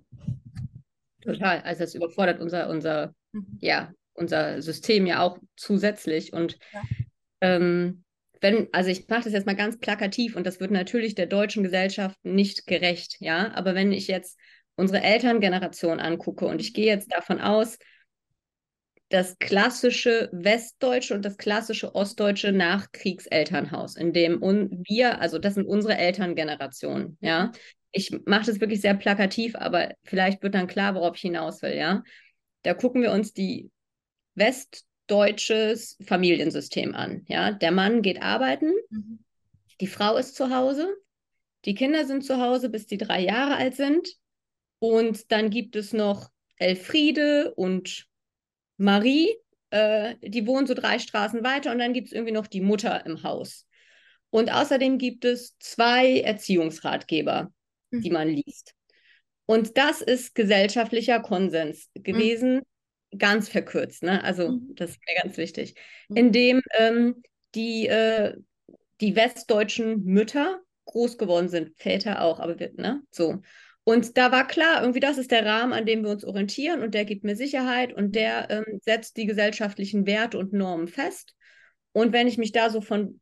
Total. 1.22 1.62
Also 1.62 1.84
es 1.84 1.96
überfordert 1.96 2.40
unser, 2.40 2.70
unser, 2.70 3.14
mhm. 3.32 3.58
ja, 3.60 3.92
unser 4.14 4.62
System 4.62 5.06
ja 5.06 5.22
auch 5.22 5.38
zusätzlich. 5.56 6.32
Und 6.32 6.58
ja. 6.72 6.82
ähm, 7.42 8.04
wenn, 8.40 8.68
also 8.72 8.90
ich 8.90 9.08
mache 9.08 9.24
das 9.24 9.34
jetzt 9.34 9.48
mal 9.48 9.56
ganz 9.56 9.80
plakativ 9.80 10.36
und 10.36 10.46
das 10.46 10.60
wird 10.60 10.72
natürlich 10.72 11.16
der 11.16 11.26
deutschen 11.26 11.64
Gesellschaft 11.64 12.18
nicht 12.24 12.68
gerecht, 12.68 13.18
ja. 13.20 13.52
Aber 13.56 13.74
wenn 13.74 13.92
ich 13.92 14.08
jetzt 14.08 14.40
unsere 14.76 15.02
Elterngeneration 15.02 16.00
angucke 16.00 16.46
und 16.46 16.62
ich 16.62 16.74
gehe 16.74 16.86
jetzt 16.86 17.12
davon 17.12 17.42
aus, 17.42 17.80
das 19.10 19.38
klassische 19.40 20.30
westdeutsche 20.34 21.14
und 21.14 21.24
das 21.24 21.38
klassische 21.38 21.96
ostdeutsche 21.96 22.52
Nachkriegselternhaus, 22.52 23.96
in 23.96 24.12
dem 24.12 24.42
wir, 24.42 25.22
also 25.22 25.40
das 25.40 25.54
sind 25.54 25.66
unsere 25.66 25.98
Elterngenerationen, 25.98 27.18
ja. 27.22 27.52
Ich 27.92 28.12
mache 28.26 28.48
das 28.48 28.60
wirklich 28.60 28.82
sehr 28.82 28.96
plakativ, 28.96 29.56
aber 29.56 29.94
vielleicht 30.04 30.44
wird 30.44 30.54
dann 30.54 30.68
klar, 30.68 30.94
worauf 30.94 31.16
ich 31.16 31.22
hinaus 31.22 31.62
will, 31.62 31.76
ja. 31.76 32.04
Da 32.64 32.74
gucken 32.74 33.02
wir 33.02 33.12
uns 33.12 33.34
die 33.34 33.72
westdeutsches 34.36 35.98
Familiensystem 36.06 36.94
an, 36.94 37.24
ja. 37.28 37.52
Der 37.52 37.72
Mann 37.72 38.02
geht 38.02 38.22
arbeiten, 38.22 38.74
mhm. 38.90 39.20
die 39.80 39.88
Frau 39.88 40.18
ist 40.18 40.36
zu 40.36 40.54
Hause, 40.54 40.94
die 41.64 41.76
Kinder 41.76 42.06
sind 42.06 42.26
zu 42.26 42.42
Hause, 42.42 42.70
bis 42.70 42.88
die 42.88 42.98
drei 42.98 43.22
Jahre 43.22 43.56
alt 43.56 43.76
sind 43.76 44.16
und 44.80 45.32
dann 45.32 45.50
gibt 45.50 45.78
es 45.78 45.94
noch 45.94 46.30
Elfriede 46.58 47.54
und 47.56 48.07
Marie, 48.78 49.36
äh, 49.72 50.16
die 50.22 50.48
wohnt 50.48 50.68
so 50.68 50.74
drei 50.74 51.00
Straßen 51.00 51.44
weiter 51.44 51.72
und 51.72 51.80
dann 51.80 51.94
gibt 51.94 52.08
es 52.08 52.14
irgendwie 52.14 52.34
noch 52.34 52.48
die 52.48 52.62
Mutter 52.62 53.06
im 53.06 53.24
Haus. 53.24 53.66
Und 54.30 54.52
außerdem 54.52 54.98
gibt 54.98 55.26
es 55.26 55.58
zwei 55.60 56.20
Erziehungsratgeber, 56.20 57.52
mhm. 57.92 58.02
die 58.02 58.10
man 58.10 58.28
liest. 58.28 58.74
Und 59.46 59.78
das 59.78 60.02
ist 60.02 60.36
gesellschaftlicher 60.36 61.22
Konsens 61.22 61.90
gewesen, 61.94 62.62
mhm. 63.12 63.18
ganz 63.18 63.50
verkürzt. 63.50 64.04
Ne? 64.04 64.24
Also, 64.24 64.50
mhm. 64.50 64.76
das 64.76 64.92
ist 64.92 65.00
mir 65.08 65.22
ganz 65.22 65.38
wichtig. 65.38 65.76
Mhm. 66.10 66.18
In 66.18 66.32
dem 66.32 66.62
ähm, 66.78 67.24
die, 67.56 67.88
äh, 67.88 68.36
die 69.00 69.16
westdeutschen 69.16 70.04
Mütter 70.04 70.60
groß 70.86 71.18
geworden 71.18 71.50
sind, 71.50 71.78
Väter 71.78 72.22
auch, 72.22 72.40
aber 72.40 72.56
ne? 72.76 73.02
so. 73.12 73.42
Und 73.88 74.18
da 74.18 74.34
war 74.34 74.46
klar, 74.46 74.82
irgendwie 74.82 75.00
das 75.00 75.18
ist 75.18 75.32
der 75.32 75.46
Rahmen, 75.46 75.72
an 75.72 75.86
dem 75.86 76.04
wir 76.04 76.10
uns 76.10 76.26
orientieren 76.26 76.82
und 76.82 76.94
der 76.94 77.06
gibt 77.06 77.24
mir 77.24 77.38
Sicherheit 77.38 77.94
und 77.94 78.16
der 78.16 78.50
ähm, 78.50 78.82
setzt 78.84 79.16
die 79.16 79.26
gesellschaftlichen 79.26 80.06
Werte 80.06 80.38
und 80.38 80.52
Normen 80.52 80.90
fest. 80.90 81.36
Und 81.94 82.12
wenn 82.12 82.28
ich 82.28 82.38
mich 82.38 82.52
da 82.52 82.70
so 82.70 82.82
von 82.82 83.22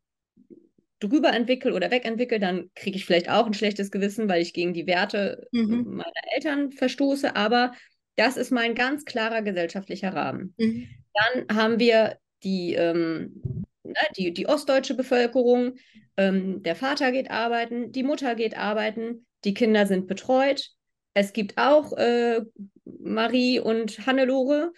drüber 0.98 1.32
entwickle 1.32 1.72
oder 1.72 1.92
wegentwickle, 1.92 2.40
dann 2.40 2.68
kriege 2.74 2.96
ich 2.96 3.06
vielleicht 3.06 3.30
auch 3.30 3.46
ein 3.46 3.54
schlechtes 3.54 3.92
Gewissen, 3.92 4.28
weil 4.28 4.42
ich 4.42 4.52
gegen 4.54 4.74
die 4.74 4.88
Werte 4.88 5.46
mhm. 5.52 5.84
meiner 5.98 6.34
Eltern 6.34 6.72
verstoße. 6.72 7.36
Aber 7.36 7.70
das 8.16 8.36
ist 8.36 8.50
mein 8.50 8.74
ganz 8.74 9.04
klarer 9.04 9.42
gesellschaftlicher 9.42 10.12
Rahmen. 10.12 10.52
Mhm. 10.58 10.88
Dann 11.14 11.56
haben 11.56 11.78
wir 11.78 12.18
die, 12.42 12.74
ähm, 12.74 13.64
ne, 13.84 13.94
die, 14.16 14.34
die 14.34 14.48
ostdeutsche 14.48 14.94
Bevölkerung. 14.94 15.76
Ähm, 16.16 16.64
der 16.64 16.74
Vater 16.74 17.12
geht 17.12 17.30
arbeiten, 17.30 17.92
die 17.92 18.02
Mutter 18.02 18.34
geht 18.34 18.56
arbeiten, 18.56 19.25
die 19.44 19.54
Kinder 19.54 19.86
sind 19.86 20.06
betreut. 20.06 20.70
Es 21.14 21.32
gibt 21.32 21.56
auch 21.56 21.92
äh, 21.94 22.42
Marie 22.84 23.60
und 23.60 24.06
Hannelore 24.06 24.72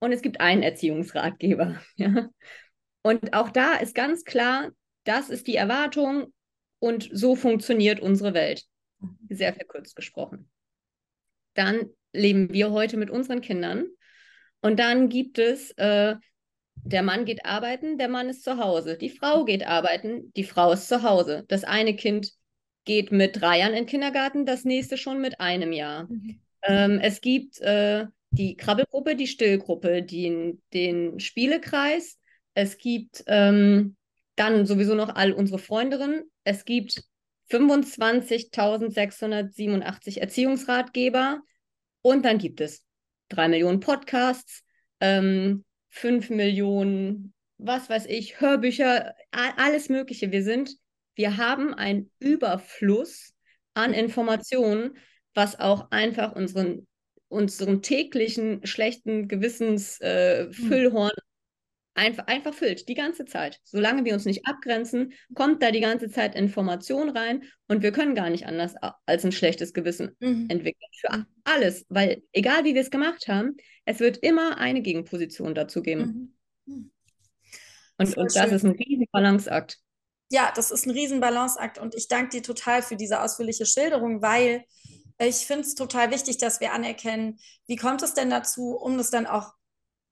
und 0.00 0.12
es 0.12 0.22
gibt 0.22 0.40
einen 0.40 0.62
Erziehungsratgeber. 0.62 1.80
Ja? 1.96 2.28
Und 3.02 3.34
auch 3.34 3.50
da 3.50 3.74
ist 3.74 3.94
ganz 3.94 4.24
klar, 4.24 4.70
das 5.04 5.28
ist 5.28 5.46
die 5.46 5.56
Erwartung 5.56 6.32
und 6.78 7.08
so 7.12 7.36
funktioniert 7.36 8.00
unsere 8.00 8.32
Welt. 8.32 8.64
Sehr 9.28 9.52
verkürzt 9.52 9.94
gesprochen. 9.94 10.50
Dann 11.52 11.90
leben 12.12 12.52
wir 12.52 12.70
heute 12.70 12.96
mit 12.96 13.10
unseren 13.10 13.42
Kindern 13.42 13.86
und 14.62 14.78
dann 14.78 15.10
gibt 15.10 15.38
es, 15.38 15.72
äh, 15.72 16.16
der 16.74 17.02
Mann 17.02 17.24
geht 17.24 17.44
arbeiten, 17.44 17.98
der 17.98 18.08
Mann 18.08 18.28
ist 18.28 18.42
zu 18.42 18.58
Hause. 18.58 18.96
Die 18.96 19.10
Frau 19.10 19.44
geht 19.44 19.66
arbeiten, 19.66 20.32
die 20.34 20.44
Frau 20.44 20.72
ist 20.72 20.88
zu 20.88 21.02
Hause. 21.02 21.44
Das 21.48 21.64
eine 21.64 21.94
Kind 21.96 22.32
geht 22.84 23.12
mit 23.12 23.40
drei 23.40 23.60
Jahren 23.60 23.72
in 23.72 23.84
den 23.84 23.86
Kindergarten, 23.86 24.44
das 24.46 24.64
nächste 24.64 24.96
schon 24.96 25.20
mit 25.20 25.40
einem 25.40 25.72
Jahr. 25.72 26.04
Mhm. 26.04 26.40
Ähm, 26.62 26.98
es 27.00 27.20
gibt 27.20 27.60
äh, 27.60 28.06
die 28.30 28.56
Krabbelgruppe, 28.56 29.16
die 29.16 29.26
Stillgruppe, 29.26 30.02
die, 30.02 30.58
den 30.72 31.20
Spielekreis. 31.20 32.18
Es 32.54 32.78
gibt 32.78 33.22
ähm, 33.26 33.96
dann 34.36 34.64
sowieso 34.66 34.94
noch 34.94 35.14
all 35.14 35.32
unsere 35.32 35.58
Freundinnen. 35.58 36.30
Es 36.44 36.64
gibt 36.64 37.02
25.687 37.50 40.20
Erziehungsratgeber 40.20 41.40
und 42.02 42.24
dann 42.24 42.38
gibt 42.38 42.60
es 42.60 42.84
drei 43.28 43.48
Millionen 43.48 43.80
Podcasts, 43.80 44.62
ähm, 45.00 45.64
fünf 45.88 46.30
Millionen, 46.30 47.34
was 47.58 47.88
weiß 47.88 48.06
ich, 48.06 48.40
Hörbücher, 48.40 49.14
alles 49.30 49.88
Mögliche. 49.88 50.32
Wir 50.32 50.42
sind 50.42 50.76
wir 51.14 51.36
haben 51.36 51.74
einen 51.74 52.10
Überfluss 52.18 53.32
an 53.74 53.92
Informationen, 53.92 54.96
was 55.34 55.58
auch 55.58 55.90
einfach 55.90 56.34
unseren, 56.34 56.86
unseren 57.28 57.82
täglichen 57.82 58.64
schlechten 58.66 59.28
Gewissensfüllhorn 59.28 61.10
äh, 61.10 61.20
einfach, 61.94 62.26
einfach 62.26 62.54
füllt, 62.54 62.88
die 62.88 62.94
ganze 62.94 63.24
Zeit. 63.24 63.60
Solange 63.64 64.04
wir 64.04 64.14
uns 64.14 64.24
nicht 64.24 64.46
abgrenzen, 64.46 65.12
kommt 65.34 65.62
da 65.62 65.70
die 65.70 65.80
ganze 65.80 66.10
Zeit 66.10 66.34
Information 66.34 67.08
rein 67.10 67.44
und 67.68 67.82
wir 67.82 67.92
können 67.92 68.14
gar 68.14 68.30
nicht 68.30 68.46
anders 68.46 68.74
als 69.06 69.24
ein 69.24 69.32
schlechtes 69.32 69.72
Gewissen 69.72 70.16
mhm. 70.20 70.46
entwickeln. 70.48 70.90
Für 71.00 71.16
mhm. 71.16 71.26
alles, 71.44 71.86
weil 71.88 72.22
egal 72.32 72.64
wie 72.64 72.74
wir 72.74 72.82
es 72.82 72.90
gemacht 72.90 73.28
haben, 73.28 73.56
es 73.84 74.00
wird 74.00 74.18
immer 74.18 74.58
eine 74.58 74.82
Gegenposition 74.82 75.54
dazu 75.54 75.82
geben. 75.82 76.34
Mhm. 76.66 76.74
mhm. 76.74 76.90
Und, 77.96 78.16
und 78.16 78.34
das 78.34 78.50
ist 78.50 78.64
ein 78.64 78.72
riesen 78.72 79.06
Balanceakt. 79.12 79.78
Ja, 80.34 80.50
das 80.52 80.72
ist 80.72 80.84
ein 80.84 80.90
riesen 80.90 81.20
Balanceakt 81.20 81.78
und 81.78 81.94
ich 81.94 82.08
danke 82.08 82.30
dir 82.30 82.42
total 82.42 82.82
für 82.82 82.96
diese 82.96 83.22
ausführliche 83.22 83.66
Schilderung, 83.66 84.20
weil 84.20 84.64
ich 85.16 85.46
finde 85.46 85.62
es 85.62 85.76
total 85.76 86.10
wichtig, 86.10 86.38
dass 86.38 86.58
wir 86.58 86.72
anerkennen, 86.72 87.38
wie 87.68 87.76
kommt 87.76 88.02
es 88.02 88.14
denn 88.14 88.30
dazu, 88.30 88.76
um 88.76 88.98
das 88.98 89.10
dann 89.10 89.28
auch 89.28 89.52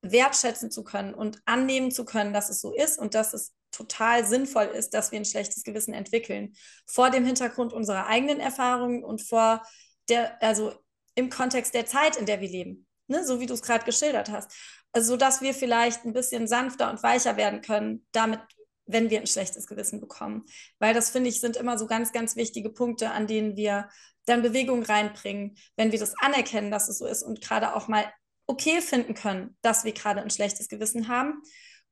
wertschätzen 0.01 0.71
zu 0.71 0.85
können 0.85 1.13
und 1.13 1.41
annehmen 1.43 1.91
zu 1.91 2.05
können, 2.05 2.31
dass 2.31 2.47
es 2.47 2.61
so 2.61 2.73
ist 2.73 2.97
und 2.97 3.15
dass 3.15 3.33
es 3.33 3.51
total 3.71 4.25
sinnvoll 4.25 4.67
ist, 4.67 4.93
dass 4.93 5.11
wir 5.11 5.19
ein 5.19 5.25
schlechtes 5.25 5.63
Gewissen 5.63 5.93
entwickeln. 5.93 6.53
Vor 6.85 7.09
dem 7.09 7.25
Hintergrund 7.25 7.73
unserer 7.73 8.07
eigenen 8.07 8.39
Erfahrungen 8.39 9.03
und 9.03 9.21
vor 9.21 9.61
der, 10.07 10.41
also 10.41 10.73
im 11.15 11.29
Kontext 11.31 11.73
der 11.73 11.85
Zeit, 11.85 12.15
in 12.15 12.25
der 12.25 12.39
wir 12.39 12.47
leben. 12.47 12.87
Ne? 13.07 13.25
So 13.25 13.41
wie 13.41 13.45
du 13.45 13.55
es 13.55 13.61
gerade 13.61 13.83
geschildert 13.83 14.31
hast. 14.31 14.53
Also, 14.93 15.17
dass 15.17 15.41
wir 15.41 15.53
vielleicht 15.53 16.05
ein 16.05 16.13
bisschen 16.13 16.47
sanfter 16.47 16.89
und 16.89 17.03
weicher 17.03 17.35
werden 17.35 17.59
können, 17.59 18.07
damit, 18.13 18.39
wenn 18.85 19.09
wir 19.09 19.19
ein 19.19 19.27
schlechtes 19.27 19.67
Gewissen 19.67 19.99
bekommen. 19.99 20.45
Weil 20.79 20.93
das, 20.93 21.09
finde 21.09 21.29
ich, 21.29 21.39
sind 21.39 21.55
immer 21.57 21.77
so 21.77 21.87
ganz, 21.87 22.11
ganz 22.11 22.35
wichtige 22.35 22.69
Punkte, 22.69 23.11
an 23.11 23.27
denen 23.27 23.55
wir 23.55 23.89
dann 24.25 24.41
Bewegung 24.41 24.83
reinbringen, 24.83 25.55
wenn 25.75 25.91
wir 25.91 25.99
das 25.99 26.13
anerkennen, 26.19 26.71
dass 26.71 26.87
es 26.87 26.97
so 26.97 27.05
ist 27.05 27.23
und 27.23 27.41
gerade 27.41 27.75
auch 27.75 27.87
mal 27.87 28.05
okay 28.45 28.81
finden 28.81 29.13
können, 29.13 29.57
dass 29.61 29.83
wir 29.83 29.93
gerade 29.93 30.21
ein 30.21 30.29
schlechtes 30.29 30.67
Gewissen 30.67 31.07
haben 31.07 31.41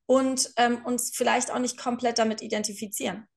und 0.05 0.51
ähm, 0.57 0.83
uns 0.85 1.15
vielleicht 1.15 1.51
auch 1.51 1.59
nicht 1.59 1.77
komplett 1.77 2.19
damit 2.19 2.41
identifizieren. 2.41 3.27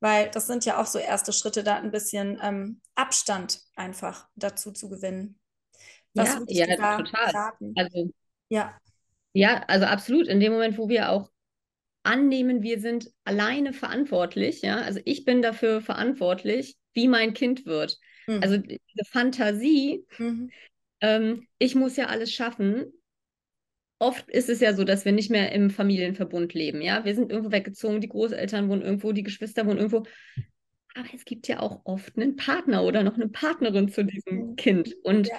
Weil 0.00 0.30
das 0.30 0.48
sind 0.48 0.64
ja 0.64 0.80
auch 0.80 0.86
so 0.86 0.98
erste 0.98 1.32
Schritte, 1.32 1.62
da 1.62 1.76
ein 1.76 1.92
bisschen 1.92 2.40
ähm, 2.42 2.80
Abstand 2.96 3.60
einfach 3.76 4.28
dazu 4.34 4.72
zu 4.72 4.88
gewinnen. 4.88 5.38
Was 6.14 6.40
ja, 6.48 6.66
ja 6.66 6.96
total. 6.96 7.52
Also, 7.76 8.10
ja. 8.48 8.76
ja, 9.32 9.62
also 9.68 9.86
absolut. 9.86 10.26
In 10.26 10.40
dem 10.40 10.52
Moment, 10.52 10.76
wo 10.76 10.88
wir 10.88 11.10
auch 11.10 11.30
annehmen, 12.02 12.62
wir 12.62 12.80
sind 12.80 13.10
alleine 13.24 13.72
verantwortlich, 13.72 14.62
ja, 14.62 14.76
also 14.78 15.00
ich 15.04 15.24
bin 15.24 15.42
dafür 15.42 15.80
verantwortlich, 15.80 16.76
wie 16.94 17.08
mein 17.08 17.32
Kind 17.32 17.64
wird. 17.66 17.98
Mhm. 18.26 18.40
Also 18.42 18.56
diese 18.56 19.04
Fantasie, 19.10 20.04
mhm 20.18 20.50
ähm, 21.02 21.48
ich 21.58 21.74
muss 21.74 21.96
ja 21.96 22.06
alles 22.06 22.32
schaffen. 22.32 22.92
Oft 23.98 24.30
ist 24.30 24.48
es 24.48 24.60
ja 24.60 24.72
so, 24.72 24.84
dass 24.84 25.04
wir 25.04 25.12
nicht 25.12 25.30
mehr 25.30 25.52
im 25.52 25.68
Familienverbund 25.68 26.54
leben. 26.54 26.80
Ja, 26.80 27.04
wir 27.04 27.14
sind 27.14 27.30
irgendwo 27.30 27.52
weggezogen, 27.52 28.00
die 28.00 28.08
Großeltern 28.08 28.68
wohnen 28.68 28.82
irgendwo, 28.82 29.12
die 29.12 29.22
Geschwister 29.22 29.66
wohnen 29.66 29.78
irgendwo. 29.78 30.04
Aber 30.94 31.08
es 31.14 31.24
gibt 31.24 31.48
ja 31.48 31.60
auch 31.60 31.82
oft 31.84 32.16
einen 32.16 32.36
Partner 32.36 32.84
oder 32.84 33.02
noch 33.02 33.14
eine 33.14 33.28
Partnerin 33.28 33.88
zu 33.88 34.04
diesem 34.04 34.50
mhm. 34.50 34.56
Kind. 34.56 34.94
Und 35.02 35.28
ja. 35.28 35.36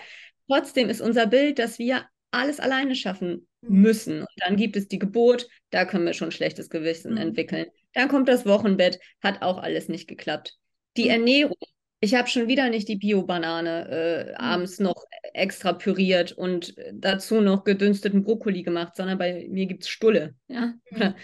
trotzdem 0.48 0.90
ist 0.90 1.02
unser 1.02 1.28
Bild, 1.28 1.60
dass 1.60 1.80
wir 1.80 2.06
alles 2.32 2.60
alleine 2.60 2.96
schaffen. 2.96 3.48
Müssen. 3.70 4.22
Und 4.22 4.30
dann 4.38 4.56
gibt 4.56 4.76
es 4.76 4.88
die 4.88 5.00
Geburt, 5.00 5.48
da 5.70 5.86
können 5.86 6.06
wir 6.06 6.14
schon 6.14 6.32
schlechtes 6.32 6.70
Gewissen 6.70 7.14
mhm. 7.14 7.18
entwickeln. 7.18 7.68
Dann 7.94 8.10
kommt 8.10 8.28
das 8.28 8.46
Wochenbett, 8.46 9.00
hat 9.22 9.42
auch 9.42 9.58
alles 9.58 9.90
nicht 9.90 10.08
geklappt. 10.08 10.58
Die 10.98 11.06
mhm. 11.06 11.10
Ernährung, 11.10 11.58
ich 12.00 12.16
habe 12.16 12.28
schon 12.28 12.48
wieder 12.48 12.70
nicht 12.70 12.88
die 12.88 12.98
Bio-Banane 12.98 13.88
äh, 13.90 14.32
mhm. 14.32 14.36
abends 14.36 14.80
noch 14.80 15.06
extra 15.34 15.74
püriert 15.74 16.32
und 16.34 16.76
dazu 16.94 17.42
noch 17.42 17.64
gedünsteten 17.64 18.24
Brokkoli 18.24 18.64
gemacht, 18.64 18.96
sondern 18.96 19.18
bei 19.18 19.48
mir 19.50 19.66
gibt 19.66 19.84
es 19.84 19.90
Stulle. 19.90 20.36
Ja? 20.48 20.74
Mhm. 20.92 21.16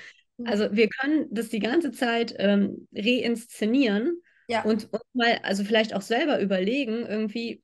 Also 0.46 0.74
wir 0.74 0.88
können 0.88 1.28
das 1.32 1.50
die 1.50 1.60
ganze 1.60 1.92
Zeit 1.92 2.34
ähm, 2.38 2.88
reinszenieren 2.94 4.22
ja. 4.48 4.64
und 4.64 4.92
uns 4.94 5.04
mal, 5.14 5.40
also 5.44 5.64
vielleicht 5.64 5.94
auch 5.94 6.02
selber 6.02 6.40
überlegen, 6.40 7.06
irgendwie, 7.06 7.62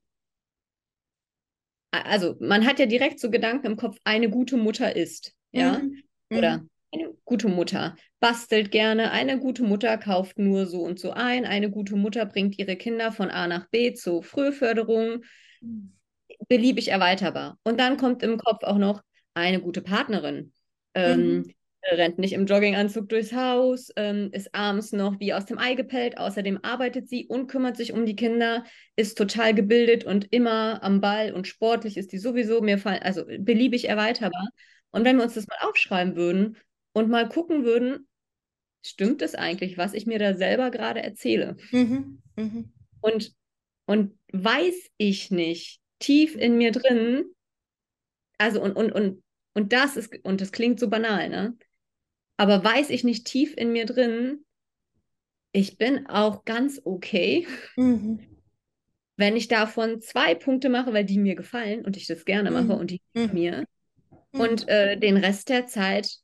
also 2.04 2.36
man 2.40 2.66
hat 2.66 2.78
ja 2.78 2.86
direkt 2.86 3.20
so 3.20 3.30
Gedanken 3.30 3.66
im 3.66 3.76
Kopf, 3.76 3.96
eine 4.04 4.30
gute 4.30 4.56
Mutter 4.56 4.94
ist, 4.94 5.34
ja, 5.52 5.78
mhm. 5.78 6.02
oder 6.30 6.58
mhm. 6.58 6.70
eine 6.92 7.14
gute 7.24 7.48
Mutter 7.48 7.96
bastelt 8.20 8.70
gerne, 8.70 9.10
eine 9.12 9.38
gute 9.38 9.62
Mutter 9.62 9.96
kauft 9.98 10.38
nur 10.38 10.66
so 10.66 10.82
und 10.82 10.98
so 10.98 11.10
ein, 11.10 11.44
eine 11.44 11.70
gute 11.70 11.96
Mutter 11.96 12.26
bringt 12.26 12.58
ihre 12.58 12.76
Kinder 12.76 13.12
von 13.12 13.30
A 13.30 13.46
nach 13.46 13.68
B 13.68 13.94
zur 13.94 14.22
Frühförderung, 14.22 15.24
beliebig 16.48 16.88
erweiterbar. 16.88 17.58
Und 17.64 17.78
dann 17.80 17.96
kommt 17.96 18.22
im 18.22 18.38
Kopf 18.38 18.64
auch 18.64 18.78
noch 18.78 19.02
eine 19.34 19.60
gute 19.60 19.82
Partnerin. 19.82 20.52
Ähm, 20.94 21.20
mhm. 21.20 21.54
Rennt 21.92 22.18
nicht 22.18 22.32
im 22.32 22.46
Jogginganzug 22.46 23.08
durchs 23.08 23.32
Haus, 23.32 23.90
ähm, 23.96 24.30
ist 24.32 24.54
abends 24.54 24.92
noch 24.92 25.20
wie 25.20 25.34
aus 25.34 25.46
dem 25.46 25.58
Ei 25.58 25.74
gepellt. 25.74 26.18
Außerdem 26.18 26.60
arbeitet 26.62 27.08
sie 27.08 27.26
und 27.26 27.46
kümmert 27.46 27.76
sich 27.76 27.92
um 27.92 28.06
die 28.06 28.16
Kinder, 28.16 28.64
ist 28.96 29.16
total 29.16 29.54
gebildet 29.54 30.04
und 30.04 30.32
immer 30.32 30.82
am 30.82 31.00
Ball 31.00 31.32
und 31.32 31.46
sportlich 31.46 31.96
ist 31.96 32.12
die 32.12 32.18
sowieso. 32.18 32.60
Mir 32.60 32.78
fallen, 32.78 33.02
also 33.02 33.24
beliebig 33.24 33.88
erweiterbar. 33.88 34.48
Und 34.90 35.04
wenn 35.04 35.16
wir 35.16 35.24
uns 35.24 35.34
das 35.34 35.46
mal 35.46 35.68
aufschreiben 35.68 36.16
würden, 36.16 36.56
und 36.96 37.10
mal 37.10 37.28
gucken 37.28 37.64
würden, 37.64 38.08
stimmt 38.82 39.20
es 39.20 39.34
eigentlich, 39.34 39.76
was 39.76 39.92
ich 39.92 40.06
mir 40.06 40.18
da 40.18 40.32
selber 40.32 40.70
gerade 40.70 41.02
erzähle? 41.02 41.58
Mhm. 41.70 42.22
Mhm. 42.36 42.72
Und, 43.02 43.34
und 43.84 44.18
weiß 44.32 44.74
ich 44.96 45.30
nicht, 45.30 45.78
tief 45.98 46.34
in 46.36 46.56
mir 46.56 46.72
drin, 46.72 47.26
also 48.38 48.62
und, 48.62 48.72
und, 48.72 48.92
und, 48.92 49.22
und 49.52 49.74
das 49.74 49.98
ist, 49.98 50.18
und 50.24 50.40
das 50.40 50.52
klingt 50.52 50.80
so 50.80 50.88
banal, 50.88 51.28
ne? 51.28 51.54
Aber 52.36 52.62
weiß 52.62 52.90
ich 52.90 53.04
nicht 53.04 53.26
tief 53.26 53.54
in 53.56 53.72
mir 53.72 53.86
drin, 53.86 54.44
ich 55.52 55.78
bin 55.78 56.06
auch 56.06 56.44
ganz 56.44 56.82
okay, 56.84 57.46
mhm. 57.76 58.20
wenn 59.16 59.36
ich 59.36 59.48
davon 59.48 60.00
zwei 60.00 60.34
Punkte 60.34 60.68
mache, 60.68 60.92
weil 60.92 61.04
die 61.04 61.18
mir 61.18 61.34
gefallen 61.34 61.84
und 61.84 61.96
ich 61.96 62.06
das 62.06 62.24
gerne 62.24 62.50
mache 62.50 62.64
mhm. 62.64 62.70
und 62.72 62.90
die 62.90 63.00
mhm. 63.14 63.30
mir. 63.32 63.64
Und 64.32 64.68
äh, 64.68 64.98
den 64.98 65.16
Rest 65.16 65.48
der 65.48 65.66
Zeit 65.66 66.18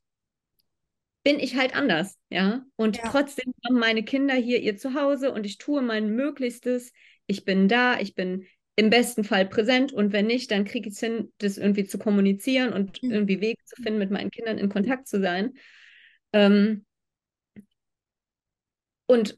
bin 1.23 1.39
ich 1.39 1.55
halt 1.55 1.75
anders, 1.75 2.17
ja. 2.29 2.63
Und 2.75 2.97
ja. 2.97 3.09
trotzdem 3.09 3.53
haben 3.65 3.79
meine 3.79 4.03
Kinder 4.03 4.35
hier 4.35 4.59
ihr 4.61 4.77
Zuhause 4.77 5.31
und 5.31 5.45
ich 5.45 5.57
tue 5.57 5.81
mein 5.81 6.15
Möglichstes. 6.15 6.91
Ich 7.25 7.45
bin 7.45 7.67
da, 7.67 7.99
ich 7.99 8.13
bin 8.13 8.45
im 8.75 8.89
besten 8.89 9.23
Fall 9.23 9.47
präsent 9.47 9.93
und 9.93 10.13
wenn 10.13 10.27
nicht, 10.27 10.51
dann 10.51 10.65
kriege 10.65 10.89
ich 10.89 10.95
es 10.95 10.99
hin, 10.99 11.31
das 11.37 11.57
irgendwie 11.57 11.85
zu 11.85 11.97
kommunizieren 11.97 12.73
und 12.73 13.01
mhm. 13.01 13.11
irgendwie 13.11 13.41
Wege 13.41 13.63
zu 13.65 13.81
finden, 13.81 13.99
mit 13.99 14.11
meinen 14.11 14.31
Kindern 14.31 14.57
in 14.57 14.69
Kontakt 14.69 15.07
zu 15.07 15.21
sein. 15.21 15.53
Ähm, 16.33 16.85
und 19.07 19.37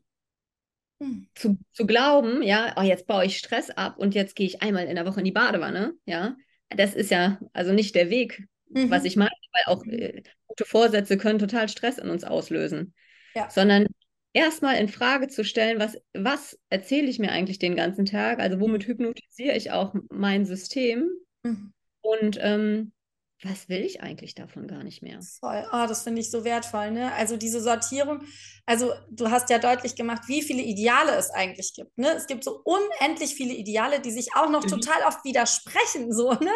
mhm. 1.00 1.28
zu, 1.36 1.58
zu 1.74 1.86
glauben, 1.86 2.42
ja, 2.42 2.74
oh, 2.78 2.82
jetzt 2.82 3.08
baue 3.08 3.25
ich 3.25 3.38
Stress 3.38 3.70
ab 3.70 3.98
und 3.98 4.16
jetzt 4.16 4.36
gehe 4.36 4.48
ich 4.48 4.62
einmal 4.62 4.88
in 4.88 4.96
der 4.96 5.06
Woche 5.06 5.20
in 5.20 5.25
die 5.25 5.32
Badewanne, 5.32 5.94
ja, 6.06 6.36
das 6.70 6.96
ist 6.96 7.12
ja 7.12 7.40
also 7.54 7.74
nicht 7.74 7.96
der 7.96 8.10
Weg, 8.10 8.48
mhm. 8.70 8.90
was 8.90 9.06
ich 9.06 9.16
meine, 9.16 9.32
weil 9.52 9.74
auch 9.74 9.86
äh, 9.86 10.24
gute 10.48 10.66
Vorsätze 10.66 11.18
können 11.18 11.40
total 11.40 11.70
Stress 11.70 11.98
in 11.98 12.10
uns 12.10 12.24
auslösen. 12.24 12.94
Ja. 13.36 13.50
Sondern 13.50 13.88
erstmal 14.34 14.78
in 14.78 14.90
Frage 14.90 15.28
zu 15.28 15.44
stellen, 15.44 15.80
was, 15.80 15.98
was 16.14 16.58
erzähle 16.70 17.08
ich 17.08 17.20
mir 17.20 17.32
eigentlich 17.32 17.60
den 17.60 17.75
ganzen 17.75 18.06
Tag? 18.06 18.40
Also 18.40 18.60
womit 18.60 18.84
mhm. 18.84 18.92
hypnotisiere 18.92 19.56
ich 19.56 19.72
auch 19.72 19.94
mein 20.10 20.46
System? 20.46 21.10
Mhm. 21.44 21.74
Und 22.02 22.38
ähm, 22.42 22.92
was 23.44 23.68
will 23.68 23.82
ich 23.82 24.01
eigentlich 24.01 24.34
davon 24.34 24.68
gar 24.68 24.84
nicht 24.84 25.01
mehr? 25.01 25.20
Voll, 25.22 25.68
oh, 25.72 25.86
das 25.88 26.04
finde 26.04 26.22
ich 26.22 26.32
so 26.32 26.46
wertvoll. 26.46 26.92
Ne? 26.92 27.12
Also 27.13 27.36
diese 27.36 27.62
Sortierung, 27.62 28.22
also 28.65 28.94
du 29.12 29.30
hast 29.30 29.50
ja 29.50 29.60
deutlich 29.60 29.96
gemacht, 29.96 30.24
wie 30.27 30.42
viele 30.42 30.63
Ideale 30.63 31.13
es 31.15 31.30
eigentlich 31.32 31.74
gibt. 31.74 31.98
Ne? 31.98 32.13
Es 32.13 32.27
gibt 32.27 32.44
so 32.44 32.62
unendlich 32.63 33.36
viele 33.36 33.54
Ideale, 33.54 34.00
die 34.00 34.12
sich 34.12 34.36
auch 34.36 34.50
noch 34.50 34.63
mhm. 34.63 34.70
total 34.70 35.04
oft 35.08 35.24
widersprechen. 35.24 36.06
So, 36.15 36.32
ne? 36.32 36.51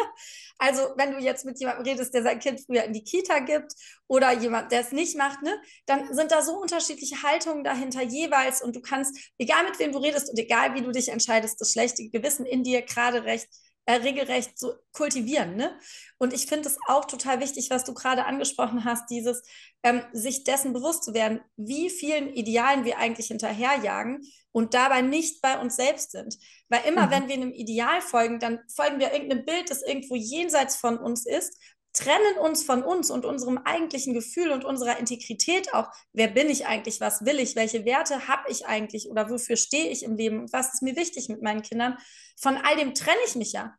Also 0.58 0.82
wenn 0.96 1.12
du 1.12 1.18
jetzt 1.18 1.44
mit 1.44 1.58
jemandem 1.60 1.84
redest, 1.84 2.14
der 2.14 2.22
sein 2.22 2.38
Kind 2.38 2.60
früher 2.60 2.84
in 2.84 2.92
die 2.92 3.04
Kita 3.04 3.40
gibt 3.40 3.72
oder 4.08 4.32
jemand, 4.32 4.72
der 4.72 4.80
es 4.80 4.92
nicht 4.92 5.16
macht, 5.16 5.42
ne, 5.42 5.60
dann 5.86 6.14
sind 6.14 6.30
da 6.30 6.42
so 6.42 6.58
unterschiedliche 6.58 7.22
Haltungen 7.22 7.62
dahinter 7.62 8.02
jeweils 8.02 8.62
und 8.62 8.74
du 8.74 8.80
kannst, 8.80 9.16
egal 9.38 9.64
mit 9.64 9.78
wem 9.78 9.92
du 9.92 9.98
redest 9.98 10.30
und 10.30 10.38
egal 10.38 10.74
wie 10.74 10.82
du 10.82 10.92
dich 10.92 11.08
entscheidest, 11.08 11.60
das 11.60 11.72
schlechte 11.72 12.08
Gewissen 12.08 12.46
in 12.46 12.62
dir 12.62 12.82
gerade 12.82 13.24
recht 13.24 13.48
äh, 13.86 13.94
regelrecht 13.94 14.58
so 14.58 14.74
kultivieren. 14.92 15.56
Ne? 15.56 15.78
Und 16.18 16.32
ich 16.32 16.46
finde 16.46 16.68
es 16.68 16.78
auch 16.86 17.04
total 17.06 17.40
wichtig, 17.40 17.70
was 17.70 17.84
du 17.84 17.94
gerade 17.94 18.24
angesprochen 18.24 18.84
hast, 18.84 19.10
dieses 19.10 19.42
ähm, 19.82 20.02
sich 20.12 20.44
dessen 20.44 20.72
bewusst 20.72 21.04
zu 21.04 21.14
werden, 21.14 21.40
wie 21.56 21.90
vielen 21.90 22.32
Idealen 22.32 22.84
wir 22.84 22.98
eigentlich 22.98 23.28
hinterherjagen 23.28 24.22
und 24.52 24.74
dabei 24.74 25.02
nicht 25.02 25.42
bei 25.42 25.58
uns 25.58 25.76
selbst 25.76 26.12
sind. 26.12 26.36
Weil 26.68 26.84
immer, 26.86 27.06
mhm. 27.06 27.10
wenn 27.10 27.28
wir 27.28 27.34
einem 27.36 27.52
Ideal 27.52 28.00
folgen, 28.00 28.38
dann 28.38 28.60
folgen 28.74 29.00
wir 29.00 29.12
irgendeinem 29.12 29.44
Bild, 29.44 29.70
das 29.70 29.82
irgendwo 29.82 30.14
jenseits 30.14 30.76
von 30.76 30.98
uns 30.98 31.26
ist, 31.26 31.56
trennen 31.92 32.38
uns 32.38 32.62
von 32.62 32.82
uns 32.82 33.10
und 33.10 33.24
unserem 33.24 33.58
eigentlichen 33.58 34.14
Gefühl 34.14 34.52
und 34.52 34.64
unserer 34.64 34.98
Integrität 34.98 35.74
auch. 35.74 35.88
Wer 36.12 36.28
bin 36.28 36.48
ich 36.48 36.66
eigentlich? 36.66 37.00
Was 37.00 37.24
will 37.24 37.40
ich? 37.40 37.56
Welche 37.56 37.84
Werte 37.84 38.28
habe 38.28 38.50
ich 38.50 38.66
eigentlich? 38.66 39.10
Oder 39.10 39.28
wofür 39.28 39.56
stehe 39.56 39.90
ich 39.90 40.02
im 40.02 40.16
Leben? 40.16 40.52
was 40.52 40.74
ist 40.74 40.82
mir 40.82 40.96
wichtig 40.96 41.28
mit 41.28 41.42
meinen 41.42 41.62
Kindern? 41.62 41.98
Von 42.40 42.56
all 42.56 42.76
dem 42.76 42.94
trenne 42.94 43.20
ich 43.26 43.34
mich 43.34 43.52
ja. 43.52 43.74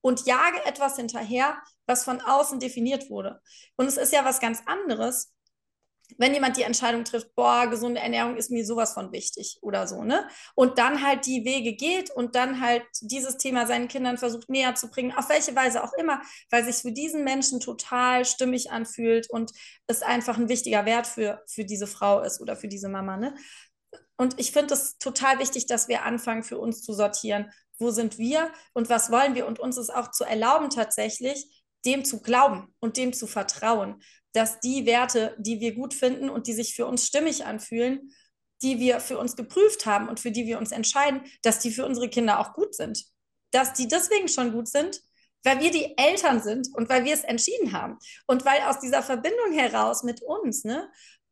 und 0.00 0.26
jage 0.26 0.64
etwas 0.64 0.96
hinterher, 0.96 1.60
was 1.86 2.04
von 2.04 2.20
außen 2.20 2.58
definiert 2.58 3.10
wurde. 3.10 3.40
Und 3.76 3.86
es 3.86 3.96
ist 3.96 4.12
ja 4.12 4.24
was 4.24 4.40
ganz 4.40 4.62
anderes, 4.66 5.32
wenn 6.18 6.34
jemand 6.34 6.56
die 6.56 6.62
Entscheidung 6.62 7.04
trifft, 7.04 7.34
boah, 7.34 7.66
gesunde 7.66 8.00
Ernährung 8.00 8.36
ist 8.36 8.50
mir 8.50 8.64
sowas 8.64 8.94
von 8.94 9.12
wichtig 9.12 9.58
oder 9.60 9.86
so, 9.86 10.04
ne? 10.04 10.26
Und 10.54 10.78
dann 10.78 11.02
halt 11.02 11.26
die 11.26 11.44
Wege 11.44 11.74
geht 11.74 12.10
und 12.10 12.34
dann 12.34 12.60
halt 12.60 12.84
dieses 13.00 13.38
Thema 13.38 13.66
seinen 13.66 13.88
Kindern 13.88 14.18
versucht 14.18 14.48
näher 14.48 14.74
zu 14.74 14.88
bringen, 14.90 15.12
auf 15.12 15.28
welche 15.28 15.54
Weise 15.56 15.82
auch 15.82 15.92
immer, 15.94 16.20
weil 16.50 16.64
sich 16.64 16.76
für 16.76 16.92
diesen 16.92 17.24
Menschen 17.24 17.60
total 17.60 18.24
stimmig 18.24 18.70
anfühlt 18.70 19.30
und 19.30 19.52
es 19.86 20.02
einfach 20.02 20.36
ein 20.36 20.48
wichtiger 20.48 20.84
Wert 20.84 21.06
für, 21.06 21.42
für 21.46 21.64
diese 21.64 21.86
Frau 21.86 22.20
ist 22.20 22.40
oder 22.40 22.56
für 22.56 22.68
diese 22.68 22.88
Mama, 22.88 23.16
ne? 23.16 23.34
Und 24.16 24.38
ich 24.38 24.52
finde 24.52 24.74
es 24.74 24.98
total 24.98 25.38
wichtig, 25.40 25.66
dass 25.66 25.88
wir 25.88 26.04
anfangen, 26.04 26.44
für 26.44 26.58
uns 26.58 26.82
zu 26.82 26.92
sortieren. 26.92 27.50
Wo 27.78 27.90
sind 27.90 28.18
wir 28.18 28.52
und 28.72 28.88
was 28.88 29.10
wollen 29.10 29.34
wir? 29.34 29.46
Und 29.46 29.58
uns 29.58 29.76
es 29.76 29.90
auch 29.90 30.12
zu 30.12 30.22
erlauben, 30.22 30.70
tatsächlich 30.70 31.64
dem 31.84 32.04
zu 32.04 32.22
glauben 32.22 32.72
und 32.78 32.96
dem 32.96 33.12
zu 33.12 33.26
vertrauen 33.26 34.00
dass 34.32 34.60
die 34.60 34.86
Werte, 34.86 35.36
die 35.38 35.60
wir 35.60 35.74
gut 35.74 35.94
finden 35.94 36.30
und 36.30 36.46
die 36.46 36.52
sich 36.52 36.74
für 36.74 36.86
uns 36.86 37.06
stimmig 37.06 37.44
anfühlen, 37.44 38.12
die 38.62 38.78
wir 38.78 39.00
für 39.00 39.18
uns 39.18 39.36
geprüft 39.36 39.86
haben 39.86 40.08
und 40.08 40.20
für 40.20 40.30
die 40.30 40.46
wir 40.46 40.58
uns 40.58 40.72
entscheiden, 40.72 41.22
dass 41.42 41.58
die 41.58 41.70
für 41.70 41.84
unsere 41.84 42.08
Kinder 42.08 42.38
auch 42.38 42.54
gut 42.54 42.74
sind. 42.74 43.04
Dass 43.50 43.74
die 43.74 43.88
deswegen 43.88 44.28
schon 44.28 44.52
gut 44.52 44.68
sind, 44.68 45.02
weil 45.44 45.60
wir 45.60 45.70
die 45.70 45.98
Eltern 45.98 46.40
sind 46.40 46.68
und 46.74 46.88
weil 46.88 47.04
wir 47.04 47.12
es 47.12 47.24
entschieden 47.24 47.72
haben. 47.72 47.98
Und 48.26 48.44
weil 48.44 48.62
aus 48.62 48.78
dieser 48.78 49.02
Verbindung 49.02 49.52
heraus 49.52 50.04
mit 50.04 50.22
uns, 50.22 50.64
ne, 50.64 50.88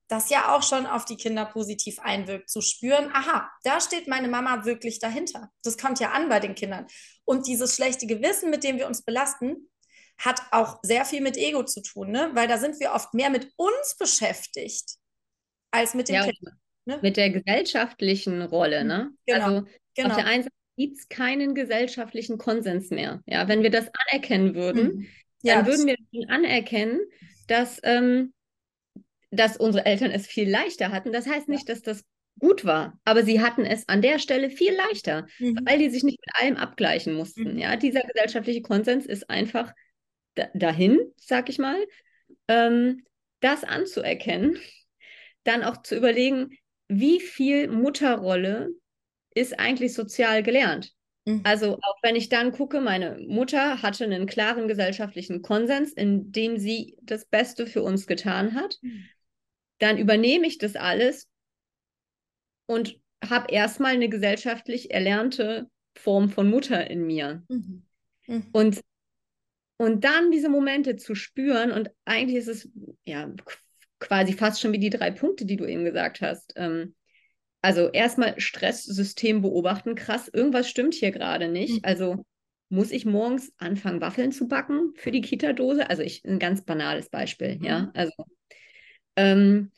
das 0.09 0.28
ja 0.28 0.54
auch 0.54 0.64
schon 0.64 0.87
auf 0.87 1.04
die 1.04 1.16
Kinder 1.16 1.47
positiv 1.47 2.00
einwirkt, 2.00 2.50
zu 2.50 2.61
spüren, 2.61 3.11
aha, 3.12 3.49
da 3.62 3.80
steht 3.80 4.09
meine 4.09 4.26
Mama 4.26 4.64
wirklich 4.64 4.99
dahinter. 4.99 5.50
Das 5.62 5.78
kommt 5.78 6.00
ja 6.00 6.11
an 6.11 6.28
bei 6.28 6.40
den 6.40 6.57
Kindern. 6.57 6.88
Und 7.25 7.47
dieses 7.47 7.76
schlechte 7.76 8.09
Gewissen, 8.09 8.50
mit 8.50 8.64
dem 8.64 8.76
wir 8.76 8.88
uns 8.88 9.02
belasten, 9.02 9.70
hat 10.21 10.43
auch 10.50 10.79
sehr 10.83 11.05
viel 11.05 11.23
mit 11.23 11.37
Ego 11.37 11.65
zu 11.65 11.83
tun, 11.83 12.11
ne? 12.11 12.31
weil 12.35 12.47
da 12.47 12.59
sind 12.59 12.79
wir 12.79 12.93
oft 12.93 13.15
mehr 13.15 13.31
mit 13.31 13.53
uns 13.57 13.97
beschäftigt 13.99 14.97
als 15.71 15.95
mit 15.95 16.09
den 16.09 16.17
ja, 16.17 16.25
Kindern. 16.25 16.61
Ne? 16.85 16.99
Mit 17.03 17.17
der 17.17 17.31
gesellschaftlichen 17.31 18.43
Rolle. 18.43 18.85
Ne? 18.85 19.11
Genau, 19.27 19.45
also 19.45 19.67
genau. 19.95 20.11
auf 20.11 20.17
der 20.17 20.27
einen 20.27 20.43
Seite 20.43 20.55
gibt 20.77 20.99
es 20.99 21.09
keinen 21.09 21.55
gesellschaftlichen 21.55 22.37
Konsens 22.39 22.91
mehr. 22.91 23.23
Ja, 23.27 23.49
wenn 23.49 23.62
wir 23.62 23.71
das 23.71 23.91
anerkennen 24.09 24.55
würden, 24.55 24.85
mhm. 24.85 25.07
ja, 25.43 25.57
dann 25.57 25.67
würden 25.67 25.87
wir 25.87 26.31
anerkennen, 26.31 27.00
dass, 27.47 27.81
ähm, 27.83 28.35
dass 29.31 29.57
unsere 29.57 29.87
Eltern 29.87 30.11
es 30.11 30.27
viel 30.27 30.50
leichter 30.50 30.93
hatten. 30.93 31.12
Das 31.12 31.27
heißt 31.27 31.49
nicht, 31.49 31.69
ja. 31.69 31.75
dass 31.75 31.83
das 31.83 32.05
gut 32.39 32.65
war, 32.65 32.99
aber 33.05 33.23
sie 33.23 33.41
hatten 33.41 33.65
es 33.67 33.89
an 33.89 34.00
der 34.00 34.19
Stelle 34.19 34.50
viel 34.50 34.73
leichter, 34.75 35.27
mhm. 35.39 35.61
weil 35.65 35.79
die 35.79 35.91
sich 35.91 36.03
nicht 36.03 36.21
mit 36.21 36.35
allem 36.43 36.57
abgleichen 36.57 37.15
mussten. 37.15 37.55
Mhm. 37.55 37.59
Ja, 37.59 37.77
dieser 37.77 38.03
gesellschaftliche 38.03 38.62
Konsens 38.62 39.07
ist 39.07 39.29
einfach 39.29 39.73
dahin, 40.55 41.01
sag 41.17 41.49
ich 41.49 41.59
mal, 41.59 41.79
ähm, 42.49 43.05
das 43.41 43.65
anzuerkennen, 43.65 44.59
dann 45.45 45.63
auch 45.63 45.83
zu 45.83 45.97
überlegen, 45.97 46.57
wie 46.89 47.21
viel 47.21 47.69
Mutterrolle 47.69 48.71
ist 49.35 49.59
eigentlich 49.59 49.95
sozial 49.95 50.43
gelernt. 50.43 50.93
Mhm. 51.25 51.43
Also 51.45 51.77
auch 51.77 51.97
wenn 52.03 52.17
ich 52.17 52.29
dann 52.29 52.53
gucke, 52.53 52.81
meine 52.81 53.19
Mutter 53.27 53.83
hatte 53.83 54.05
einen 54.05 54.27
klaren 54.27 54.69
gesellschaftlichen 54.69 55.43
Konsens, 55.43 55.93
in 55.93 56.33
dem 56.33 56.59
sie 56.59 56.97
das 57.03 57.25
Beste 57.25 57.67
für 57.67 57.83
uns 57.83 58.07
getan 58.07 58.55
hat, 58.55 58.79
mhm. 58.83 59.07
dann 59.79 59.99
übernehme 59.99 60.47
ich 60.47 60.59
das 60.59 60.77
alles 60.77 61.29
und 62.67 62.99
habe 63.29 63.53
erstmal 63.53 63.93
eine 63.93 64.09
gesellschaftlich 64.09 64.91
erlernte 64.91 65.69
Form 65.95 66.31
von 66.31 66.49
Mutter 66.49 66.89
in 66.91 67.07
mir. 67.07 67.43
Mhm. 67.49 67.85
Mhm. 68.27 68.47
Und 68.53 68.81
und 69.81 70.05
dann 70.05 70.31
diese 70.31 70.51
Momente 70.51 70.97
zu 70.97 71.15
spüren, 71.15 71.73
und 71.73 71.91
eigentlich 72.05 72.37
ist 72.37 72.49
es 72.49 72.69
ja 73.03 73.33
quasi 73.99 74.35
fast 74.35 74.61
schon 74.61 74.75
wie 74.75 74.79
die 74.79 74.91
drei 74.91 75.11
Punkte, 75.11 75.47
die 75.47 75.57
du 75.57 75.65
eben 75.65 75.87
gesagt 75.87 76.21
hast. 76.21 76.53
Ähm, 76.57 76.95
also 77.62 77.88
erstmal 77.88 78.38
Stresssystem 78.38 79.40
beobachten, 79.40 79.95
krass, 79.95 80.29
irgendwas 80.29 80.69
stimmt 80.69 80.93
hier 80.93 81.12
gerade 81.12 81.49
nicht. 81.49 81.77
Mhm. 81.77 81.81
Also 81.83 82.27
muss 82.69 82.90
ich 82.90 83.07
morgens 83.07 83.55
anfangen, 83.57 84.03
Waffeln 84.03 84.33
zu 84.33 84.49
backen 84.49 84.93
für 84.97 85.12
die 85.12 85.23
Kita-Dose? 85.23 85.88
Also 85.88 86.03
ich, 86.03 86.27
ein 86.27 86.38
ganz 86.38 86.62
banales 86.62 87.09
Beispiel, 87.09 87.57
mhm. 87.57 87.64
ja. 87.64 87.90
Also, 87.95 88.12
ähm, 89.16 89.71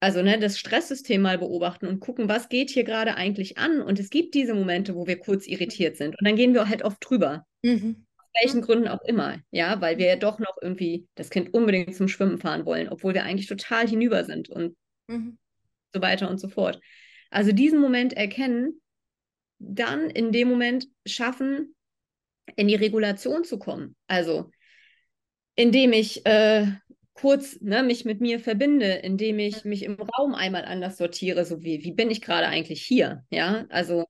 also 0.00 0.22
ne, 0.22 0.38
das 0.38 0.58
Stresssystem 0.58 1.20
mal 1.20 1.36
beobachten 1.36 1.86
und 1.86 2.00
gucken, 2.00 2.30
was 2.30 2.48
geht 2.48 2.70
hier 2.70 2.84
gerade 2.84 3.16
eigentlich 3.16 3.58
an. 3.58 3.82
Und 3.82 4.00
es 4.00 4.08
gibt 4.08 4.34
diese 4.34 4.54
Momente, 4.54 4.94
wo 4.94 5.06
wir 5.06 5.18
kurz 5.18 5.46
irritiert 5.46 5.98
sind. 5.98 6.18
Und 6.18 6.26
dann 6.26 6.36
gehen 6.36 6.54
wir 6.54 6.66
halt 6.66 6.82
oft 6.82 6.96
drüber. 7.06 7.44
Mhm 7.62 8.06
welchen 8.40 8.60
mhm. 8.60 8.64
Gründen 8.64 8.88
auch 8.88 9.02
immer, 9.02 9.38
ja, 9.50 9.80
weil 9.80 9.98
wir 9.98 10.06
ja 10.06 10.16
doch 10.16 10.38
noch 10.38 10.56
irgendwie 10.60 11.06
das 11.14 11.30
Kind 11.30 11.54
unbedingt 11.54 11.94
zum 11.94 12.08
Schwimmen 12.08 12.38
fahren 12.38 12.66
wollen, 12.66 12.88
obwohl 12.88 13.14
wir 13.14 13.24
eigentlich 13.24 13.46
total 13.46 13.88
hinüber 13.88 14.24
sind 14.24 14.48
und 14.48 14.76
mhm. 15.06 15.38
so 15.92 16.02
weiter 16.02 16.28
und 16.28 16.38
so 16.38 16.48
fort. 16.48 16.80
Also 17.30 17.52
diesen 17.52 17.80
Moment 17.80 18.12
erkennen, 18.12 18.80
dann 19.58 20.10
in 20.10 20.32
dem 20.32 20.48
Moment 20.48 20.86
schaffen, 21.06 21.74
in 22.56 22.68
die 22.68 22.74
Regulation 22.74 23.44
zu 23.44 23.58
kommen. 23.58 23.96
Also 24.06 24.50
indem 25.56 25.92
ich 25.92 26.26
äh, 26.26 26.66
kurz 27.14 27.60
ne, 27.60 27.82
mich 27.82 28.04
mit 28.04 28.20
mir 28.20 28.40
verbinde, 28.40 28.86
indem 28.86 29.38
ich 29.38 29.64
mich 29.64 29.84
im 29.84 29.94
Raum 29.94 30.34
einmal 30.34 30.64
anders 30.64 30.96
sortiere, 30.96 31.44
so 31.44 31.62
wie, 31.62 31.84
wie 31.84 31.92
bin 31.92 32.10
ich 32.10 32.20
gerade 32.20 32.48
eigentlich 32.48 32.82
hier? 32.82 33.24
Ja, 33.30 33.66
also 33.70 34.04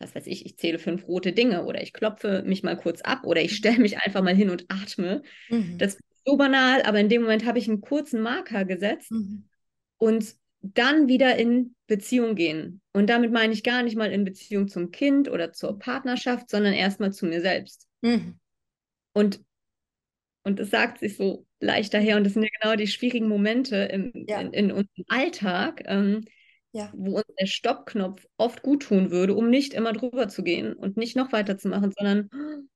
was 0.00 0.14
weiß 0.14 0.26
ich, 0.26 0.46
ich 0.46 0.56
zähle 0.56 0.78
fünf 0.78 1.06
rote 1.06 1.32
Dinge 1.32 1.64
oder 1.64 1.82
ich 1.82 1.92
klopfe 1.92 2.42
mich 2.44 2.62
mal 2.62 2.76
kurz 2.76 3.02
ab 3.02 3.24
oder 3.24 3.42
ich 3.42 3.54
stelle 3.54 3.78
mich 3.78 3.98
einfach 3.98 4.22
mal 4.22 4.34
hin 4.34 4.50
und 4.50 4.64
atme. 4.68 5.22
Mhm. 5.50 5.78
Das 5.78 5.94
ist 5.94 6.02
so 6.24 6.36
banal, 6.36 6.82
aber 6.82 6.98
in 6.98 7.08
dem 7.08 7.22
Moment 7.22 7.44
habe 7.44 7.58
ich 7.58 7.68
einen 7.68 7.80
kurzen 7.80 8.22
Marker 8.22 8.64
gesetzt 8.64 9.12
mhm. 9.12 9.44
und 9.98 10.34
dann 10.62 11.08
wieder 11.08 11.36
in 11.36 11.74
Beziehung 11.86 12.34
gehen. 12.34 12.80
Und 12.92 13.08
damit 13.08 13.32
meine 13.32 13.52
ich 13.52 13.62
gar 13.62 13.82
nicht 13.82 13.96
mal 13.96 14.12
in 14.12 14.24
Beziehung 14.24 14.68
zum 14.68 14.90
Kind 14.90 15.30
oder 15.30 15.52
zur 15.52 15.78
Partnerschaft, 15.78 16.50
sondern 16.50 16.74
erstmal 16.74 17.12
zu 17.12 17.26
mir 17.26 17.40
selbst. 17.40 17.86
Mhm. 18.02 18.38
Und, 19.12 19.40
und 20.42 20.60
es 20.60 20.70
sagt 20.70 20.98
sich 20.98 21.16
so 21.16 21.46
leicht 21.60 21.94
daher, 21.94 22.16
und 22.16 22.24
das 22.24 22.34
sind 22.34 22.42
ja 22.42 22.48
genau 22.60 22.76
die 22.76 22.86
schwierigen 22.86 23.28
Momente 23.28 23.76
im, 23.76 24.12
ja. 24.28 24.40
in, 24.40 24.52
in, 24.52 24.72
unserem 24.72 25.04
Alltag. 25.08 25.82
Ähm, 25.86 26.24
ja. 26.72 26.92
wo 26.94 27.16
uns 27.16 27.26
der 27.38 27.46
Stoppknopf 27.46 28.26
oft 28.36 28.62
gut 28.62 28.84
tun 28.84 29.10
würde, 29.10 29.34
um 29.34 29.50
nicht 29.50 29.74
immer 29.74 29.92
drüber 29.92 30.28
zu 30.28 30.42
gehen 30.42 30.72
und 30.74 30.96
nicht 30.96 31.16
noch 31.16 31.32
weiter 31.32 31.58
zu 31.58 31.68
machen, 31.68 31.92
sondern 31.96 32.68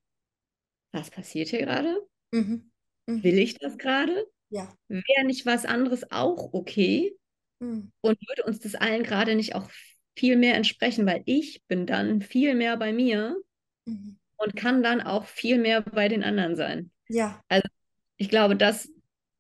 was 0.93 1.11
passiert 1.11 1.49
hier 1.49 1.61
gerade? 1.61 2.07
Mhm. 2.33 2.71
Mhm. 3.07 3.23
Will 3.23 3.39
ich 3.39 3.59
das 3.59 3.79
gerade? 3.79 4.27
Ja. 4.51 4.73
Wäre 4.89 5.25
nicht 5.25 5.47
was 5.47 5.65
anderes 5.65 6.11
auch 6.11 6.53
okay? 6.53 7.17
Mhm. 7.61 7.93
Und 8.01 8.19
würde 8.29 8.45
uns 8.45 8.61
das 8.61 8.75
allen 8.75 9.03
gerade 9.03 9.35
nicht 9.35 9.55
auch 9.55 9.69
viel 10.17 10.37
mehr 10.37 10.55
entsprechen, 10.55 11.07
weil 11.07 11.23
ich 11.27 11.63
bin 11.67 11.87
dann 11.87 12.23
viel 12.23 12.55
mehr 12.55 12.77
bei 12.77 12.93
mir 12.93 13.37
mhm. 13.85 14.19
und 14.37 14.57
kann 14.57 14.83
dann 14.83 15.01
auch 15.01 15.25
viel 15.25 15.59
mehr 15.59 15.83
bei 15.83 16.09
den 16.09 16.23
anderen 16.23 16.57
sein. 16.57 16.91
Ja. 17.09 17.43
Also 17.49 17.69
ich 18.17 18.29
glaube, 18.29 18.57
das, 18.57 18.89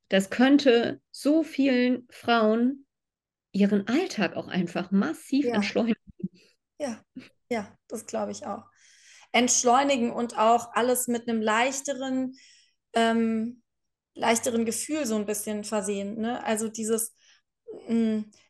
das 0.08 0.30
könnte 0.30 1.00
so 1.10 1.42
vielen 1.42 2.06
Frauen 2.10 2.83
ihren 3.54 3.88
Alltag 3.88 4.36
auch 4.36 4.48
einfach 4.48 4.90
massiv 4.90 5.46
ja. 5.46 5.54
entschleunigen. 5.54 6.00
Ja, 6.78 7.00
ja, 7.48 7.78
das 7.88 8.04
glaube 8.04 8.32
ich 8.32 8.46
auch. 8.46 8.64
Entschleunigen 9.32 10.10
und 10.10 10.36
auch 10.36 10.72
alles 10.74 11.06
mit 11.06 11.28
einem 11.28 11.40
leichteren, 11.40 12.34
ähm, 12.94 13.62
leichteren 14.14 14.64
Gefühl 14.64 15.06
so 15.06 15.16
ein 15.16 15.26
bisschen 15.26 15.64
versehen. 15.64 16.18
Ne? 16.18 16.44
Also 16.44 16.68
dieses, 16.68 17.14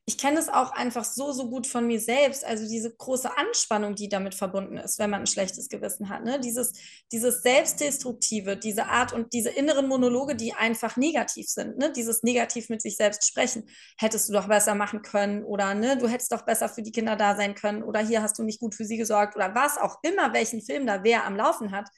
ich 0.07 0.19
kenne 0.19 0.39
es 0.39 0.51
auch 0.51 0.73
einfach 0.73 1.05
so, 1.05 1.33
so 1.33 1.49
gut 1.49 1.67
von 1.67 1.87
mir 1.87 1.99
selbst. 1.99 2.45
Also 2.45 2.69
diese 2.69 2.95
große 2.95 3.39
Anspannung, 3.39 3.95
die 3.95 4.11
damit 4.11 4.35
verbunden 4.35 4.77
ist, 4.77 4.99
wenn 4.99 5.09
man 5.09 5.21
ein 5.21 5.27
schlechtes 5.27 5.71
Gewissen 5.71 6.11
hat. 6.11 6.25
Ne? 6.25 6.39
Dieses, 6.41 6.73
dieses 7.11 7.41
Selbstdestruktive, 7.41 8.59
diese 8.59 8.87
Art 8.87 9.15
und 9.15 9.33
diese 9.33 9.49
inneren 9.49 9.89
Monologe, 9.89 10.37
die 10.37 10.53
einfach 10.53 10.99
negativ 10.99 11.49
sind. 11.49 11.79
Ne? 11.79 11.91
Dieses 11.91 12.23
negativ 12.23 12.69
mit 12.69 12.83
sich 12.83 12.97
selbst 12.97 13.27
sprechen. 13.27 13.67
Hättest 13.99 14.29
du 14.29 14.35
doch 14.35 14.47
besser 14.47 14.75
machen 14.75 15.01
können 15.01 15.43
oder 15.43 15.75
ne, 15.75 15.97
du 15.97 16.07
hättest 16.07 16.33
doch 16.33 16.43
besser 16.43 16.69
für 16.69 16.83
die 16.83 16.93
Kinder 16.93 17.17
da 17.17 17.35
sein 17.35 17.55
können 17.55 17.83
oder 17.83 18.01
hier 18.01 18.21
hast 18.23 18.39
du 18.39 18.43
nicht 18.43 18.61
gut 18.61 18.75
für 18.75 18.85
sie 18.85 18.99
gesorgt 18.99 19.37
oder 19.37 19.55
was 19.55 19.79
auch 19.79 19.99
immer, 20.03 20.35
welchen 20.35 20.61
Film 20.61 20.87
da 20.87 21.03
wer 21.03 21.25
am 21.25 21.37
Laufen 21.37 21.71
hat. 21.71 21.89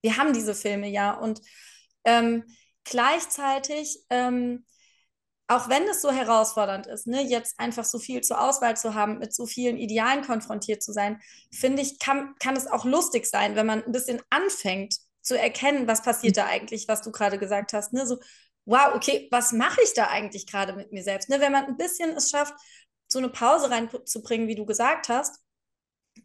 Wir 0.00 0.16
haben 0.16 0.32
diese 0.32 0.54
Filme 0.54 0.88
ja 0.88 1.12
und 1.12 1.40
ähm, 2.04 2.44
gleichzeitig 2.84 3.98
ähm, 4.10 4.64
auch 5.48 5.68
wenn 5.68 5.84
es 5.88 6.02
so 6.02 6.10
herausfordernd 6.12 6.86
ist, 6.86 7.06
ne, 7.06 7.22
jetzt 7.22 7.58
einfach 7.58 7.84
so 7.84 7.98
viel 7.98 8.20
zur 8.22 8.40
Auswahl 8.40 8.76
zu 8.76 8.94
haben, 8.94 9.18
mit 9.18 9.34
so 9.34 9.46
vielen 9.46 9.78
Idealen 9.78 10.22
konfrontiert 10.24 10.82
zu 10.82 10.92
sein, 10.92 11.20
finde 11.52 11.82
ich, 11.82 11.98
kann, 11.98 12.34
kann 12.38 12.56
es 12.56 12.66
auch 12.66 12.84
lustig 12.84 13.26
sein, 13.26 13.56
wenn 13.56 13.66
man 13.66 13.82
ein 13.82 13.92
bisschen 13.92 14.20
anfängt 14.30 14.96
zu 15.22 15.38
erkennen, 15.38 15.88
was 15.88 16.02
passiert 16.02 16.36
da 16.36 16.46
eigentlich, 16.46 16.88
was 16.88 17.02
du 17.02 17.10
gerade 17.12 17.38
gesagt 17.38 17.72
hast. 17.72 17.92
Ne? 17.92 18.06
So, 18.06 18.18
wow, 18.66 18.94
okay, 18.94 19.28
was 19.30 19.52
mache 19.52 19.80
ich 19.82 19.94
da 19.94 20.08
eigentlich 20.08 20.46
gerade 20.46 20.74
mit 20.74 20.92
mir 20.92 21.02
selbst? 21.02 21.28
Ne? 21.30 21.40
Wenn 21.40 21.52
man 21.52 21.64
ein 21.66 21.76
bisschen 21.76 22.10
es 22.16 22.30
schafft, 22.30 22.54
so 23.08 23.18
eine 23.18 23.28
Pause 23.30 23.70
reinzubringen, 23.70 24.48
wie 24.48 24.54
du 24.54 24.66
gesagt 24.66 25.08
hast, 25.08 25.40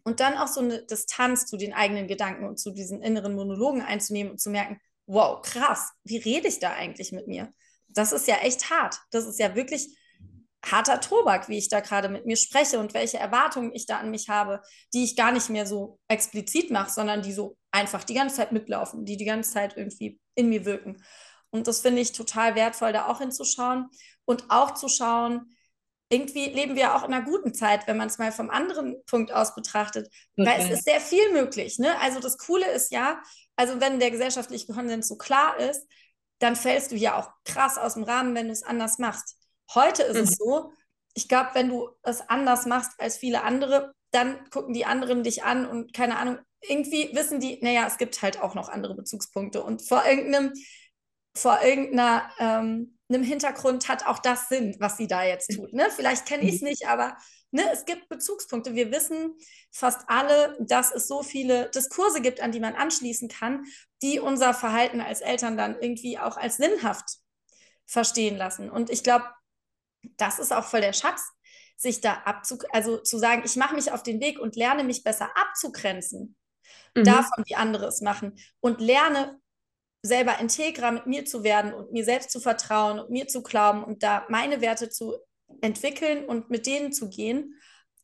Und 0.04 0.20
dann 0.20 0.36
auch 0.36 0.48
so 0.48 0.60
eine 0.60 0.82
Distanz 0.84 1.46
zu 1.46 1.56
den 1.56 1.72
eigenen 1.72 2.08
Gedanken 2.08 2.46
und 2.46 2.58
zu 2.58 2.70
diesen 2.70 3.02
inneren 3.02 3.34
Monologen 3.34 3.82
einzunehmen 3.82 4.32
und 4.32 4.38
zu 4.40 4.50
merken, 4.50 4.80
wow, 5.06 5.40
krass, 5.42 5.92
wie 6.04 6.16
rede 6.18 6.48
ich 6.48 6.58
da 6.58 6.72
eigentlich 6.72 7.12
mit 7.12 7.26
mir? 7.28 7.52
Das 7.94 8.12
ist 8.12 8.28
ja 8.28 8.36
echt 8.36 8.70
hart. 8.70 8.98
Das 9.10 9.26
ist 9.26 9.38
ja 9.38 9.54
wirklich 9.54 9.88
harter 10.64 11.00
Tobak, 11.00 11.48
wie 11.48 11.58
ich 11.58 11.68
da 11.68 11.80
gerade 11.80 12.08
mit 12.08 12.26
mir 12.26 12.36
spreche 12.36 12.78
und 12.78 12.94
welche 12.94 13.18
Erwartungen 13.18 13.72
ich 13.74 13.86
da 13.86 13.98
an 13.98 14.10
mich 14.10 14.28
habe, 14.28 14.62
die 14.92 15.04
ich 15.04 15.16
gar 15.16 15.32
nicht 15.32 15.50
mehr 15.50 15.66
so 15.66 15.98
explizit 16.08 16.70
mache, 16.70 16.90
sondern 16.90 17.22
die 17.22 17.32
so 17.32 17.56
einfach 17.70 18.04
die 18.04 18.14
ganze 18.14 18.36
Zeit 18.36 18.52
mitlaufen, 18.52 19.04
die 19.04 19.16
die 19.16 19.24
ganze 19.24 19.52
Zeit 19.52 19.76
irgendwie 19.76 20.18
in 20.34 20.48
mir 20.48 20.64
wirken. 20.64 21.02
Und 21.50 21.68
das 21.68 21.80
finde 21.80 22.00
ich 22.00 22.12
total 22.12 22.54
wertvoll, 22.54 22.92
da 22.92 23.06
auch 23.06 23.18
hinzuschauen 23.18 23.88
und 24.24 24.46
auch 24.48 24.74
zu 24.74 24.88
schauen, 24.88 25.54
irgendwie 26.10 26.46
leben 26.46 26.76
wir 26.76 26.94
auch 26.94 27.04
in 27.04 27.12
einer 27.12 27.24
guten 27.24 27.54
Zeit, 27.54 27.86
wenn 27.86 27.96
man 27.96 28.08
es 28.08 28.18
mal 28.18 28.30
vom 28.30 28.50
anderen 28.50 28.96
Punkt 29.06 29.32
aus 29.32 29.54
betrachtet, 29.54 30.08
okay. 30.36 30.48
weil 30.48 30.60
es 30.60 30.70
ist 30.70 30.84
sehr 30.84 31.00
viel 31.00 31.32
möglich. 31.32 31.78
Ne? 31.78 31.98
Also 32.00 32.20
das 32.20 32.38
Coole 32.38 32.70
ist 32.70 32.92
ja, 32.92 33.20
also 33.56 33.80
wenn 33.80 33.98
der 33.98 34.10
gesellschaftliche 34.10 34.72
Konsens 34.72 35.08
so 35.08 35.16
klar 35.16 35.58
ist, 35.58 35.86
dann 36.44 36.56
fällst 36.56 36.92
du 36.92 36.96
ja 36.96 37.18
auch 37.18 37.30
krass 37.44 37.78
aus 37.78 37.94
dem 37.94 38.04
Rahmen, 38.04 38.34
wenn 38.34 38.46
du 38.46 38.52
es 38.52 38.62
anders 38.62 38.98
machst. 38.98 39.36
Heute 39.74 40.02
ist 40.02 40.16
mhm. 40.16 40.22
es 40.24 40.36
so, 40.36 40.72
ich 41.14 41.26
glaube, 41.26 41.50
wenn 41.54 41.70
du 41.70 41.88
es 42.02 42.20
anders 42.28 42.66
machst 42.66 42.92
als 42.98 43.16
viele 43.16 43.42
andere, 43.42 43.92
dann 44.10 44.48
gucken 44.50 44.74
die 44.74 44.84
anderen 44.84 45.22
dich 45.22 45.42
an 45.42 45.66
und 45.66 45.94
keine 45.94 46.18
Ahnung, 46.18 46.38
irgendwie 46.60 47.10
wissen 47.14 47.40
die, 47.40 47.58
naja, 47.62 47.86
es 47.86 47.96
gibt 47.96 48.20
halt 48.20 48.40
auch 48.40 48.54
noch 48.54 48.68
andere 48.68 48.94
Bezugspunkte 48.94 49.62
und 49.62 49.86
vor 49.86 50.04
irgendeinem, 50.06 50.52
vor 51.34 51.60
irgendeiner 51.62 52.30
ähm, 52.38 52.98
einem 53.08 53.22
Hintergrund 53.22 53.88
hat 53.88 54.06
auch 54.06 54.18
das 54.18 54.48
Sinn, 54.48 54.76
was 54.78 54.98
sie 54.98 55.06
da 55.06 55.24
jetzt 55.24 55.54
tut. 55.54 55.72
Ne? 55.72 55.88
Vielleicht 55.94 56.26
kenne 56.26 56.44
ich 56.44 56.56
es 56.56 56.60
mhm. 56.60 56.68
nicht, 56.68 56.86
aber 56.86 57.16
ne, 57.54 57.62
es 57.72 57.84
gibt 57.84 58.08
Bezugspunkte. 58.08 58.74
Wir 58.74 58.90
wissen 58.90 59.34
fast 59.70 60.00
alle, 60.08 60.56
dass 60.60 60.92
es 60.92 61.06
so 61.06 61.22
viele 61.22 61.70
Diskurse 61.70 62.20
gibt, 62.20 62.40
an 62.40 62.52
die 62.52 62.60
man 62.60 62.74
anschließen 62.74 63.28
kann, 63.28 63.64
die 64.02 64.18
unser 64.18 64.52
Verhalten 64.52 65.00
als 65.00 65.20
Eltern 65.20 65.56
dann 65.56 65.80
irgendwie 65.80 66.18
auch 66.18 66.36
als 66.36 66.56
sinnhaft 66.56 67.18
verstehen 67.86 68.36
lassen. 68.36 68.68
Und 68.68 68.90
ich 68.90 69.04
glaube, 69.04 69.24
das 70.16 70.38
ist 70.38 70.52
auch 70.52 70.64
voll 70.64 70.80
der 70.80 70.92
Schatz, 70.92 71.22
sich 71.76 72.00
da 72.00 72.22
abzu, 72.24 72.58
also 72.72 72.98
zu 72.98 73.18
sagen, 73.18 73.42
ich 73.44 73.56
mache 73.56 73.74
mich 73.74 73.92
auf 73.92 74.02
den 74.02 74.20
Weg 74.20 74.38
und 74.38 74.56
lerne 74.56 74.82
mich 74.82 75.04
besser 75.04 75.30
abzugrenzen 75.36 76.36
mhm. 76.94 77.04
davon, 77.04 77.44
wie 77.46 77.54
andere 77.54 77.86
es 77.86 78.00
machen 78.00 78.36
und 78.60 78.80
lerne 78.80 79.40
selber 80.02 80.38
integrer 80.38 80.90
mit 80.90 81.06
mir 81.06 81.24
zu 81.24 81.44
werden 81.44 81.72
und 81.72 81.92
mir 81.92 82.04
selbst 82.04 82.30
zu 82.30 82.40
vertrauen 82.40 82.98
und 82.98 83.10
mir 83.10 83.28
zu 83.28 83.42
glauben 83.42 83.84
und 83.84 84.02
da 84.02 84.26
meine 84.28 84.60
Werte 84.60 84.90
zu 84.90 85.18
entwickeln 85.60 86.24
und 86.24 86.50
mit 86.50 86.66
denen 86.66 86.92
zu 86.92 87.08
gehen, 87.08 87.54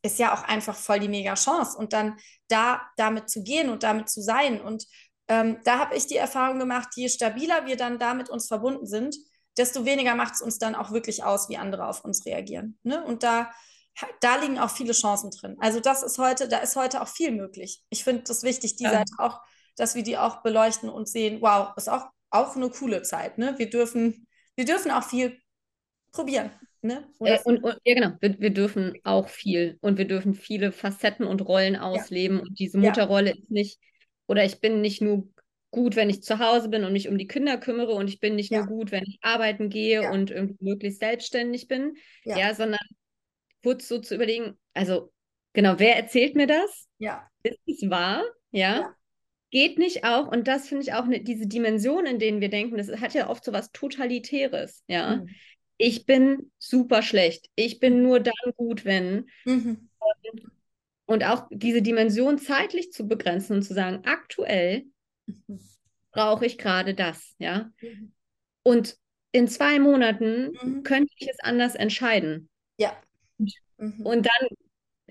ist 0.01 0.19
ja 0.19 0.33
auch 0.33 0.43
einfach 0.43 0.75
voll 0.75 0.99
die 0.99 1.07
mega 1.07 1.35
Chance. 1.35 1.77
Und 1.77 1.93
dann 1.93 2.17
da 2.47 2.81
damit 2.97 3.29
zu 3.29 3.43
gehen 3.43 3.69
und 3.69 3.83
damit 3.83 4.09
zu 4.09 4.21
sein. 4.21 4.59
Und 4.59 4.85
ähm, 5.27 5.59
da 5.63 5.79
habe 5.79 5.95
ich 5.95 6.07
die 6.07 6.17
Erfahrung 6.17 6.59
gemacht, 6.59 6.89
je 6.95 7.07
stabiler 7.07 7.65
wir 7.65 7.77
dann 7.77 7.99
damit 7.99 8.29
uns 8.29 8.47
verbunden 8.47 8.87
sind, 8.87 9.15
desto 9.57 9.85
weniger 9.85 10.15
macht 10.15 10.35
es 10.35 10.41
uns 10.41 10.57
dann 10.57 10.75
auch 10.75 10.91
wirklich 10.91 11.23
aus, 11.23 11.49
wie 11.49 11.57
andere 11.57 11.87
auf 11.87 12.03
uns 12.03 12.25
reagieren. 12.25 12.79
Ne? 12.83 13.03
Und 13.03 13.21
da, 13.23 13.51
da 14.21 14.37
liegen 14.37 14.57
auch 14.57 14.71
viele 14.71 14.93
Chancen 14.93 15.29
drin. 15.29 15.57
Also 15.59 15.79
das 15.79 16.03
ist 16.03 16.17
heute, 16.17 16.47
da 16.47 16.59
ist 16.59 16.75
heute 16.75 17.01
auch 17.01 17.09
viel 17.09 17.31
möglich. 17.31 17.83
Ich 17.89 18.03
finde 18.03 18.23
das 18.23 18.43
wichtig, 18.43 18.77
die 18.77 18.85
ja. 18.85 18.91
Seite 18.91 19.13
auch 19.17 19.41
dass 19.75 19.95
wir 19.95 20.03
die 20.03 20.17
auch 20.17 20.43
beleuchten 20.43 20.89
und 20.89 21.07
sehen, 21.07 21.41
wow, 21.41 21.75
ist 21.75 21.89
auch, 21.89 22.05
auch 22.29 22.55
eine 22.55 22.69
coole 22.69 23.01
Zeit. 23.01 23.37
Ne? 23.37 23.57
Wir, 23.57 23.69
dürfen, 23.69 24.27
wir 24.55 24.65
dürfen 24.65 24.91
auch 24.91 25.03
viel 25.03 25.39
probieren. 26.11 26.51
Ne? 26.81 27.07
Äh, 27.19 27.39
und, 27.43 27.63
und, 27.63 27.77
ja, 27.83 27.93
genau, 27.93 28.15
wir, 28.19 28.39
wir, 28.39 28.49
dürfen 28.49 28.97
auch 29.03 29.29
viel 29.29 29.77
und 29.81 29.97
wir 29.97 30.05
dürfen 30.05 30.33
viele 30.33 30.71
Facetten 30.71 31.25
und 31.25 31.41
Rollen 31.41 31.75
ausleben. 31.75 32.37
Ja. 32.37 32.43
Und 32.43 32.59
diese 32.59 32.77
Mutterrolle 32.77 33.29
ja. 33.29 33.35
ist 33.35 33.51
nicht, 33.51 33.79
oder 34.27 34.43
ich 34.45 34.59
bin 34.59 34.81
nicht 34.81 35.01
nur 35.01 35.27
gut, 35.69 35.95
wenn 35.95 36.09
ich 36.09 36.23
zu 36.23 36.39
Hause 36.39 36.69
bin 36.69 36.83
und 36.83 36.93
mich 36.93 37.07
um 37.07 37.17
die 37.17 37.27
Kinder 37.27 37.57
kümmere 37.57 37.93
und 37.93 38.07
ich 38.07 38.19
bin 38.19 38.35
nicht 38.35 38.51
ja. 38.51 38.59
nur 38.59 38.67
gut, 38.67 38.91
wenn 38.91 39.03
ich 39.03 39.19
arbeiten 39.21 39.69
gehe 39.69 40.11
und 40.11 40.31
irgendwie 40.31 40.63
möglichst 40.63 40.99
selbstständig 40.99 41.67
bin, 41.67 41.95
ja, 42.23 42.53
sondern 42.55 42.79
kurz 43.63 43.87
so 43.87 43.99
zu 43.99 44.15
überlegen, 44.15 44.57
also 44.73 45.13
genau, 45.53 45.75
wer 45.77 45.95
erzählt 45.95 46.35
mir 46.35 46.47
das? 46.47 46.87
Ja. 46.97 47.27
Ist 47.43 47.59
es 47.67 47.89
wahr? 47.89 48.23
Ja 48.51 48.95
geht 49.51 49.77
nicht 49.77 50.05
auch, 50.05 50.29
und 50.29 50.47
das 50.47 50.67
finde 50.67 50.83
ich 50.83 50.93
auch 50.93 51.05
ne, 51.05 51.21
diese 51.21 51.45
Dimension, 51.45 52.05
in 52.05 52.19
denen 52.19 52.41
wir 52.41 52.49
denken, 52.49 52.77
das 52.77 52.89
hat 53.01 53.13
ja 53.13 53.29
oft 53.29 53.43
so 53.43 53.53
was 53.53 53.71
Totalitäres, 53.71 54.83
ja. 54.87 55.17
Mhm. 55.17 55.29
Ich 55.81 56.05
bin 56.05 56.51
super 56.59 57.01
schlecht. 57.01 57.49
Ich 57.55 57.79
bin 57.79 58.03
nur 58.03 58.19
dann 58.19 58.53
gut, 58.55 58.85
wenn. 58.85 59.27
Mhm. 59.45 59.89
Und 61.05 61.23
auch 61.23 61.47
diese 61.49 61.81
Dimension 61.81 62.37
zeitlich 62.37 62.91
zu 62.91 63.07
begrenzen 63.07 63.57
und 63.57 63.63
zu 63.63 63.73
sagen, 63.73 64.03
aktuell 64.05 64.85
mhm. 65.25 65.59
brauche 66.11 66.45
ich 66.45 66.59
gerade 66.59 66.93
das, 66.93 67.35
ja. 67.39 67.71
Mhm. 67.81 68.13
Und 68.61 68.95
in 69.31 69.47
zwei 69.47 69.79
Monaten 69.79 70.51
mhm. 70.61 70.83
könnte 70.83 71.11
ich 71.17 71.27
es 71.27 71.39
anders 71.39 71.73
entscheiden. 71.73 72.47
Ja. 72.77 72.95
Mhm. 73.77 74.05
Und 74.05 74.27
dann 74.27 74.49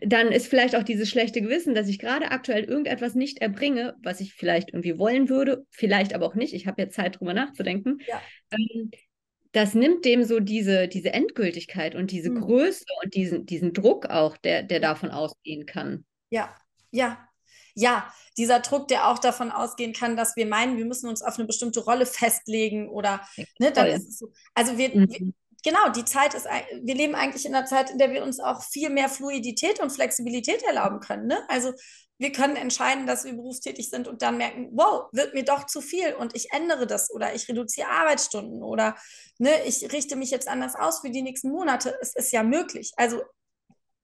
dann 0.02 0.32
ist 0.32 0.46
vielleicht 0.46 0.76
auch 0.76 0.82
dieses 0.82 1.10
schlechte 1.10 1.42
Gewissen, 1.42 1.74
dass 1.74 1.86
ich 1.86 1.98
gerade 1.98 2.30
aktuell 2.30 2.64
irgendetwas 2.64 3.14
nicht 3.14 3.42
erbringe, 3.42 3.96
was 4.02 4.22
ich 4.22 4.32
vielleicht 4.32 4.70
irgendwie 4.70 4.98
wollen 4.98 5.28
würde, 5.28 5.66
vielleicht 5.68 6.14
aber 6.14 6.24
auch 6.24 6.34
nicht. 6.34 6.54
Ich 6.54 6.66
habe 6.66 6.80
jetzt 6.80 6.94
Zeit, 6.94 7.20
drüber 7.20 7.34
nachzudenken. 7.34 7.98
Ja. 8.06 8.22
Ähm, 8.50 8.90
das 9.52 9.74
nimmt 9.74 10.04
dem 10.04 10.24
so 10.24 10.40
diese, 10.40 10.88
diese 10.88 11.12
Endgültigkeit 11.12 11.94
und 11.94 12.10
diese 12.10 12.30
mhm. 12.30 12.40
Größe 12.40 12.84
und 13.02 13.14
diesen, 13.14 13.46
diesen 13.46 13.72
Druck 13.72 14.06
auch, 14.06 14.36
der, 14.36 14.62
der 14.62 14.80
davon 14.80 15.10
ausgehen 15.10 15.66
kann. 15.66 16.04
Ja, 16.30 16.54
ja, 16.90 17.18
ja, 17.74 18.12
dieser 18.36 18.60
Druck, 18.60 18.88
der 18.88 19.08
auch 19.08 19.18
davon 19.18 19.50
ausgehen 19.50 19.92
kann, 19.92 20.16
dass 20.16 20.36
wir 20.36 20.46
meinen, 20.46 20.76
wir 20.76 20.84
müssen 20.84 21.08
uns 21.08 21.22
auf 21.22 21.38
eine 21.38 21.46
bestimmte 21.46 21.80
Rolle 21.80 22.06
festlegen 22.06 22.88
oder 22.88 23.20
ne, 23.58 23.72
dann 23.72 23.86
ist 23.86 24.08
es 24.08 24.18
so. 24.18 24.32
Also 24.54 24.78
wir, 24.78 24.90
mhm. 24.90 25.08
wir, 25.10 25.32
genau, 25.62 25.88
die 25.90 26.04
Zeit 26.04 26.34
ist, 26.34 26.46
wir 26.46 26.94
leben 26.94 27.14
eigentlich 27.14 27.46
in 27.46 27.54
einer 27.54 27.66
Zeit, 27.66 27.90
in 27.90 27.98
der 27.98 28.10
wir 28.12 28.22
uns 28.22 28.40
auch 28.40 28.62
viel 28.62 28.90
mehr 28.90 29.08
Fluidität 29.08 29.80
und 29.80 29.90
Flexibilität 29.90 30.62
erlauben 30.62 31.00
können. 31.00 31.26
Ne? 31.26 31.38
Also 31.48 31.72
wir 32.18 32.32
können 32.32 32.56
entscheiden, 32.56 33.06
dass 33.06 33.24
wir 33.24 33.32
berufstätig 33.32 33.88
sind 33.88 34.06
und 34.06 34.20
dann 34.20 34.36
merken, 34.36 34.68
wow, 34.72 35.08
wird 35.12 35.32
mir 35.32 35.44
doch 35.44 35.64
zu 35.64 35.80
viel 35.80 36.12
und 36.12 36.36
ich 36.36 36.52
ändere 36.52 36.86
das 36.86 37.10
oder 37.10 37.34
ich 37.34 37.48
reduziere 37.48 37.88
Arbeitsstunden 37.88 38.62
oder 38.62 38.94
ne, 39.38 39.64
ich 39.64 39.90
richte 39.90 40.16
mich 40.16 40.30
jetzt 40.30 40.46
anders 40.46 40.74
aus 40.74 41.00
für 41.00 41.10
die 41.10 41.22
nächsten 41.22 41.50
Monate. 41.50 41.96
Es 42.02 42.14
ist 42.14 42.30
ja 42.30 42.42
möglich. 42.42 42.92
Also 42.96 43.22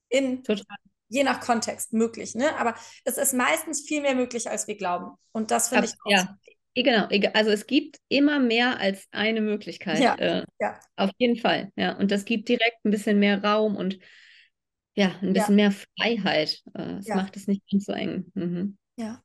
in 0.08 0.42
Total. 0.42 0.64
je 1.08 1.24
nach 1.24 1.40
Kontext 1.40 1.92
möglich, 1.92 2.34
ne? 2.34 2.56
Aber 2.58 2.74
es 3.04 3.18
ist 3.18 3.34
meistens 3.34 3.82
viel 3.82 4.00
mehr 4.00 4.14
möglich, 4.14 4.48
als 4.48 4.66
wir 4.66 4.76
glauben. 4.76 5.16
Und 5.32 5.50
das 5.50 5.68
finde 5.68 5.84
ich 5.84 5.92
auch 6.04 6.10
ja. 6.10 6.38
Genau, 6.82 7.08
also 7.32 7.50
es 7.50 7.66
gibt 7.66 7.98
immer 8.08 8.38
mehr 8.38 8.78
als 8.78 9.06
eine 9.10 9.40
Möglichkeit. 9.40 9.98
Ja, 9.98 10.14
äh, 10.16 10.44
ja. 10.60 10.78
Auf 10.96 11.10
jeden 11.16 11.36
Fall. 11.36 11.72
Ja, 11.74 11.96
und 11.96 12.10
das 12.10 12.26
gibt 12.26 12.50
direkt 12.50 12.84
ein 12.84 12.90
bisschen 12.90 13.18
mehr 13.18 13.42
Raum 13.42 13.76
und 13.76 13.98
ja, 14.94 15.14
ein 15.22 15.32
bisschen 15.32 15.58
ja. 15.58 15.70
mehr 15.70 15.72
Freiheit. 15.72 16.62
Äh, 16.74 16.98
es 16.98 17.06
ja. 17.06 17.16
macht 17.16 17.34
es 17.36 17.46
nicht 17.46 17.62
ganz 17.70 17.86
so 17.86 17.92
eng. 17.92 18.30
Mhm. 18.34 18.76
Ja. 18.96 19.22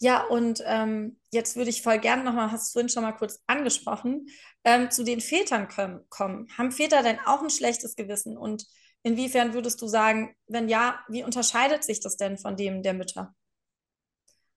Ja, 0.00 0.24
und 0.24 0.60
ähm, 0.66 1.20
jetzt 1.30 1.54
würde 1.54 1.70
ich 1.70 1.82
voll 1.82 2.00
gerne 2.00 2.24
nochmal, 2.24 2.50
hast 2.50 2.70
du 2.70 2.72
vorhin 2.72 2.88
schon 2.88 3.04
mal 3.04 3.12
kurz 3.12 3.40
angesprochen, 3.46 4.26
ähm, 4.64 4.90
zu 4.90 5.04
den 5.04 5.20
Vätern 5.20 5.68
kommen. 6.08 6.48
Haben 6.58 6.72
Väter 6.72 7.04
denn 7.04 7.20
auch 7.24 7.40
ein 7.40 7.50
schlechtes 7.50 7.94
Gewissen? 7.94 8.36
Und 8.36 8.66
inwiefern 9.04 9.54
würdest 9.54 9.80
du 9.80 9.86
sagen, 9.86 10.34
wenn 10.48 10.68
ja, 10.68 11.04
wie 11.08 11.22
unterscheidet 11.22 11.84
sich 11.84 12.00
das 12.00 12.16
denn 12.16 12.36
von 12.36 12.56
dem 12.56 12.82
der 12.82 12.94
Mütter? 12.94 13.32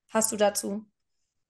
Hast 0.08 0.32
du 0.32 0.36
dazu 0.36 0.84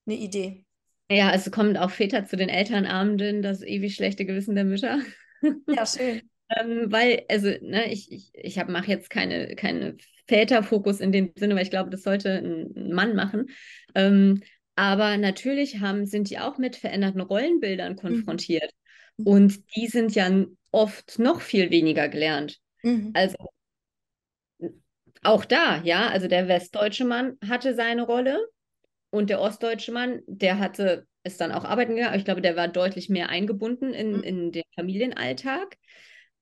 eine 0.07 0.17
Idee. 0.17 0.65
Ja, 1.11 1.33
es 1.33 1.51
kommt 1.51 1.79
auch 1.79 1.91
Väter 1.91 2.25
zu 2.25 2.37
den 2.37 2.49
Elternabenden, 2.49 3.43
das 3.43 3.63
ewig 3.63 3.95
schlechte 3.95 4.25
Gewissen 4.25 4.55
der 4.55 4.65
Mütter. 4.65 5.01
Ja, 5.69 5.85
schön. 5.85 6.23
ähm, 6.57 6.91
weil, 6.91 7.25
also, 7.29 7.49
ne, 7.61 7.93
ich, 7.93 8.11
ich, 8.11 8.33
ich 8.35 8.57
mache 8.67 8.91
jetzt 8.91 9.11
keine, 9.11 9.55
keine 9.55 9.99
Väterfokus 10.27 11.01
in 11.01 11.13
dem 11.13 11.31
Sinne, 11.37 11.55
weil 11.55 11.63
ich 11.63 11.71
glaube, 11.71 11.91
das 11.91 12.03
sollte 12.03 12.39
ein 12.39 12.91
Mann 12.91 13.15
machen. 13.15 13.51
Ähm, 13.95 14.43
aber 14.77 15.19
natürlich 15.19 15.79
haben, 15.79 16.07
sind 16.07 16.31
die 16.31 16.39
auch 16.39 16.59
mit 16.59 16.77
veränderten 16.77 17.21
Rollenbildern 17.21 17.93
mhm. 17.93 17.97
konfrontiert. 17.97 18.71
Mhm. 19.19 19.27
Und 19.27 19.77
die 19.77 19.87
sind 19.87 20.15
ja 20.15 20.31
oft 20.71 21.19
noch 21.19 21.43
viel 21.43 21.71
weniger 21.71 22.09
gelernt. 22.09 22.59
Mhm. 22.83 23.11
Also 23.15 23.37
auch 25.23 25.45
da, 25.45 25.83
ja, 25.83 26.09
also 26.09 26.29
der 26.29 26.49
westdeutsche 26.49 27.05
Mann 27.05 27.37
hatte 27.47 27.75
seine 27.75 28.03
Rolle, 28.03 28.39
und 29.11 29.31
der 29.31 29.41
ostdeutsche 29.41 29.93
Mann, 29.93 30.21
der 30.27 30.59
hatte, 30.59 31.07
ist 31.25 31.41
dann 31.41 31.53
auch 31.53 31.65
arbeiten 31.65 31.95
gegangen, 31.95 32.09
aber 32.09 32.19
ich 32.19 32.25
glaube, 32.25 32.43
der 32.43 32.57
war 32.57 32.69
deutlich 32.69 33.09
mehr 33.09 33.29
eingebunden 33.29 33.95
in, 33.95 34.19
mhm. 34.19 34.23
in 34.23 34.53
den 34.53 34.65
Familienalltag, 34.75 35.77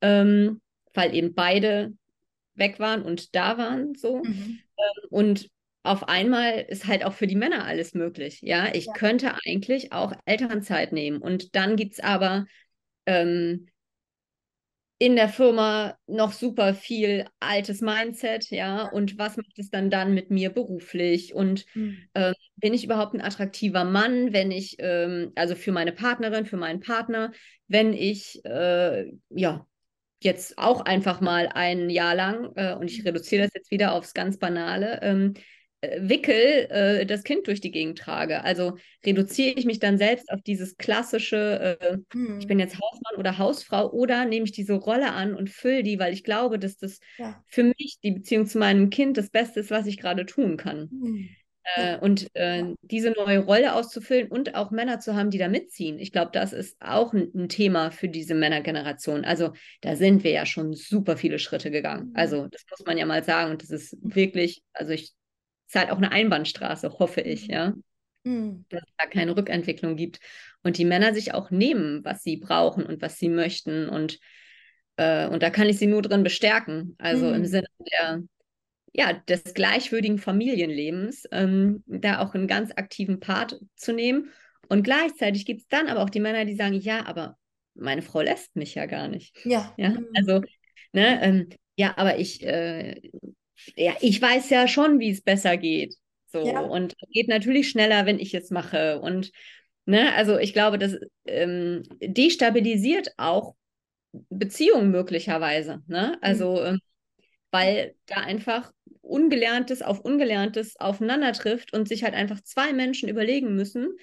ähm, 0.00 0.60
weil 0.92 1.14
eben 1.14 1.34
beide 1.34 1.92
weg 2.54 2.78
waren 2.78 3.02
und 3.02 3.34
da 3.34 3.58
waren 3.58 3.94
so. 3.94 4.22
Mhm. 4.22 4.60
Ähm, 4.78 5.08
und 5.10 5.48
auf 5.82 6.08
einmal 6.08 6.64
ist 6.68 6.86
halt 6.86 7.04
auch 7.04 7.12
für 7.12 7.26
die 7.26 7.36
Männer 7.36 7.66
alles 7.66 7.94
möglich. 7.94 8.40
Ja, 8.40 8.68
ich 8.72 8.86
ja. 8.86 8.92
könnte 8.94 9.34
eigentlich 9.46 9.92
auch 9.92 10.14
Elternzeit 10.24 10.92
nehmen. 10.92 11.18
Und 11.18 11.54
dann 11.56 11.76
gibt 11.76 11.94
es 11.94 12.00
aber 12.00 12.46
ähm, 13.04 13.66
in 14.98 15.16
der 15.16 15.28
Firma 15.28 15.98
noch 16.06 16.32
super 16.32 16.74
viel 16.74 17.26
altes 17.40 17.80
Mindset, 17.80 18.50
ja, 18.50 18.88
und 18.88 19.18
was 19.18 19.36
macht 19.36 19.58
es 19.58 19.70
dann 19.70 19.90
dann 19.90 20.14
mit 20.14 20.30
mir 20.30 20.50
beruflich 20.50 21.34
und 21.34 21.66
mhm. 21.74 21.98
äh, 22.14 22.32
bin 22.56 22.74
ich 22.74 22.84
überhaupt 22.84 23.14
ein 23.14 23.20
attraktiver 23.20 23.84
Mann, 23.84 24.32
wenn 24.32 24.50
ich, 24.50 24.76
ähm, 24.78 25.32
also 25.34 25.56
für 25.56 25.72
meine 25.72 25.92
Partnerin, 25.92 26.46
für 26.46 26.56
meinen 26.56 26.80
Partner, 26.80 27.32
wenn 27.66 27.92
ich, 27.92 28.44
äh, 28.44 29.10
ja, 29.30 29.66
jetzt 30.22 30.58
auch 30.58 30.80
einfach 30.82 31.20
mal 31.20 31.48
ein 31.52 31.90
Jahr 31.90 32.14
lang, 32.14 32.52
äh, 32.54 32.74
und 32.74 32.90
ich 32.90 33.00
mhm. 33.00 33.08
reduziere 33.08 33.44
das 33.44 33.52
jetzt 33.54 33.70
wieder 33.70 33.94
aufs 33.94 34.14
ganz 34.14 34.38
Banale, 34.38 35.00
ähm, 35.02 35.34
äh, 35.34 35.40
Wickel 35.98 36.66
äh, 36.70 37.06
das 37.06 37.22
Kind 37.22 37.46
durch 37.46 37.60
die 37.60 37.70
Gegend 37.70 37.98
trage. 37.98 38.42
Also 38.44 38.76
reduziere 39.04 39.54
ich 39.56 39.64
mich 39.64 39.78
dann 39.78 39.98
selbst 39.98 40.30
auf 40.30 40.40
dieses 40.42 40.76
klassische, 40.76 41.78
äh, 41.80 41.96
hm. 42.12 42.38
ich 42.38 42.46
bin 42.46 42.58
jetzt 42.58 42.78
Hausmann 42.80 43.18
oder 43.18 43.38
Hausfrau 43.38 43.90
oder 43.90 44.24
nehme 44.24 44.46
ich 44.46 44.52
diese 44.52 44.74
Rolle 44.74 45.12
an 45.12 45.34
und 45.34 45.50
fülle 45.50 45.82
die, 45.82 45.98
weil 45.98 46.12
ich 46.12 46.24
glaube, 46.24 46.58
dass 46.58 46.76
das 46.76 47.00
ja. 47.18 47.42
für 47.46 47.64
mich, 47.64 47.98
die 48.02 48.12
Beziehung 48.12 48.46
zu 48.46 48.58
meinem 48.58 48.90
Kind, 48.90 49.16
das 49.16 49.30
Beste 49.30 49.60
ist, 49.60 49.70
was 49.70 49.86
ich 49.86 49.98
gerade 49.98 50.26
tun 50.26 50.56
kann. 50.56 50.88
Hm. 50.90 51.28
Äh, 51.76 51.98
und 51.98 52.28
äh, 52.34 52.74
diese 52.82 53.10
neue 53.10 53.38
Rolle 53.38 53.74
auszufüllen 53.74 54.28
und 54.28 54.54
auch 54.54 54.70
Männer 54.70 55.00
zu 55.00 55.14
haben, 55.14 55.30
die 55.30 55.38
da 55.38 55.48
mitziehen. 55.48 55.98
Ich 55.98 56.12
glaube, 56.12 56.30
das 56.32 56.52
ist 56.52 56.76
auch 56.80 57.14
ein, 57.14 57.30
ein, 57.34 57.48
Thema 57.48 57.90
für 57.90 58.08
diese 58.08 58.34
Männergeneration. 58.34 59.24
Also 59.24 59.52
da 59.80 59.96
sind 59.96 60.24
wir 60.24 60.30
ja 60.30 60.44
schon 60.44 60.74
super 60.74 61.16
viele 61.16 61.38
Schritte 61.38 61.70
gegangen. 61.70 62.08
Hm. 62.08 62.12
Also 62.14 62.48
das 62.48 62.64
muss 62.70 62.84
man 62.86 62.98
ja 62.98 63.06
mal 63.06 63.24
sagen. 63.24 63.50
Und 63.50 63.62
das 63.62 63.70
ist 63.70 63.96
wirklich, 64.02 64.62
also 64.74 64.92
ich 64.92 65.12
ist 65.66 65.74
halt 65.74 65.90
auch 65.90 65.96
eine 65.96 66.12
Einbahnstraße, 66.12 66.98
hoffe 66.98 67.20
ich, 67.20 67.46
ja. 67.46 67.74
Mhm. 68.24 68.64
Dass 68.68 68.82
es 68.82 68.94
da 68.98 69.06
keine 69.06 69.36
Rückentwicklung 69.36 69.96
gibt. 69.96 70.20
Und 70.62 70.78
die 70.78 70.84
Männer 70.84 71.14
sich 71.14 71.34
auch 71.34 71.50
nehmen, 71.50 72.04
was 72.04 72.22
sie 72.22 72.36
brauchen 72.36 72.84
und 72.86 73.02
was 73.02 73.18
sie 73.18 73.28
möchten. 73.28 73.88
Und, 73.88 74.18
äh, 74.96 75.28
und 75.28 75.42
da 75.42 75.50
kann 75.50 75.68
ich 75.68 75.78
sie 75.78 75.86
nur 75.86 76.02
drin 76.02 76.22
bestärken. 76.22 76.94
Also 76.98 77.26
mhm. 77.26 77.34
im 77.34 77.44
Sinne 77.44 77.68
der, 77.80 78.22
ja, 78.92 79.12
des 79.12 79.54
gleichwürdigen 79.54 80.18
Familienlebens, 80.18 81.24
ähm, 81.32 81.82
da 81.86 82.20
auch 82.20 82.34
einen 82.34 82.46
ganz 82.46 82.70
aktiven 82.74 83.20
Part 83.20 83.60
zu 83.76 83.92
nehmen. 83.92 84.30
Und 84.68 84.82
gleichzeitig 84.82 85.44
gibt 85.44 85.60
es 85.62 85.68
dann 85.68 85.88
aber 85.88 86.02
auch 86.02 86.10
die 86.10 86.20
Männer, 86.20 86.44
die 86.44 86.56
sagen, 86.56 86.74
ja, 86.74 87.04
aber 87.04 87.36
meine 87.74 88.02
Frau 88.02 88.22
lässt 88.22 88.56
mich 88.56 88.74
ja 88.74 88.86
gar 88.86 89.08
nicht. 89.08 89.36
Ja. 89.44 89.74
ja? 89.76 89.90
Mhm. 89.90 90.08
Also, 90.14 90.40
ne, 90.92 91.22
ähm, 91.22 91.48
ja, 91.76 91.94
aber 91.96 92.18
ich, 92.18 92.46
äh, 92.46 93.00
ja, 93.76 93.94
ich 94.00 94.20
weiß 94.20 94.50
ja 94.50 94.68
schon, 94.68 94.98
wie 94.98 95.10
es 95.10 95.22
besser 95.22 95.56
geht. 95.56 95.94
So, 96.26 96.46
ja. 96.46 96.60
und 96.60 96.94
geht 97.10 97.28
natürlich 97.28 97.68
schneller, 97.68 98.06
wenn 98.06 98.18
ich 98.18 98.34
es 98.34 98.50
mache. 98.50 99.00
Und 99.00 99.30
ne, 99.86 100.12
also 100.14 100.38
ich 100.38 100.52
glaube, 100.52 100.78
das 100.78 100.96
ähm, 101.26 101.82
destabilisiert 102.00 103.12
auch 103.16 103.54
Beziehungen 104.30 104.90
möglicherweise. 104.90 105.82
Ne? 105.86 106.18
Also, 106.20 106.60
mhm. 106.60 106.66
ähm, 106.66 106.78
weil 107.50 107.94
da 108.06 108.16
einfach 108.16 108.72
Ungelerntes 109.00 109.82
auf 109.82 110.00
Ungelerntes 110.00 110.74
aufeinander 110.80 111.32
trifft 111.32 111.72
und 111.72 111.86
sich 111.86 112.02
halt 112.02 112.14
einfach 112.14 112.40
zwei 112.40 112.72
Menschen 112.72 113.08
überlegen 113.08 113.54
müssen, 113.54 113.96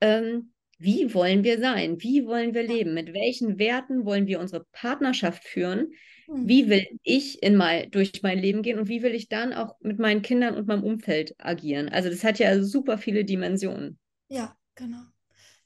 ähm, 0.00 0.52
wie 0.80 1.12
wollen 1.12 1.44
wir 1.44 1.60
sein? 1.60 2.00
Wie 2.00 2.26
wollen 2.26 2.54
wir 2.54 2.62
leben? 2.62 2.94
Mit 2.94 3.12
welchen 3.12 3.58
Werten 3.58 4.06
wollen 4.06 4.26
wir 4.26 4.40
unsere 4.40 4.64
Partnerschaft 4.72 5.44
führen? 5.44 5.92
Hm. 6.24 6.48
Wie 6.48 6.70
will 6.70 6.86
ich 7.02 7.42
in 7.42 7.54
mein, 7.56 7.90
durch 7.90 8.22
mein 8.22 8.38
Leben 8.38 8.62
gehen 8.62 8.78
und 8.78 8.88
wie 8.88 9.02
will 9.02 9.14
ich 9.14 9.28
dann 9.28 9.52
auch 9.52 9.74
mit 9.80 9.98
meinen 9.98 10.22
Kindern 10.22 10.54
und 10.54 10.66
meinem 10.66 10.82
Umfeld 10.82 11.34
agieren? 11.38 11.90
Also 11.90 12.08
das 12.08 12.24
hat 12.24 12.38
ja 12.38 12.62
super 12.62 12.96
viele 12.96 13.26
Dimensionen. 13.26 13.98
Ja, 14.28 14.56
genau. 14.74 15.02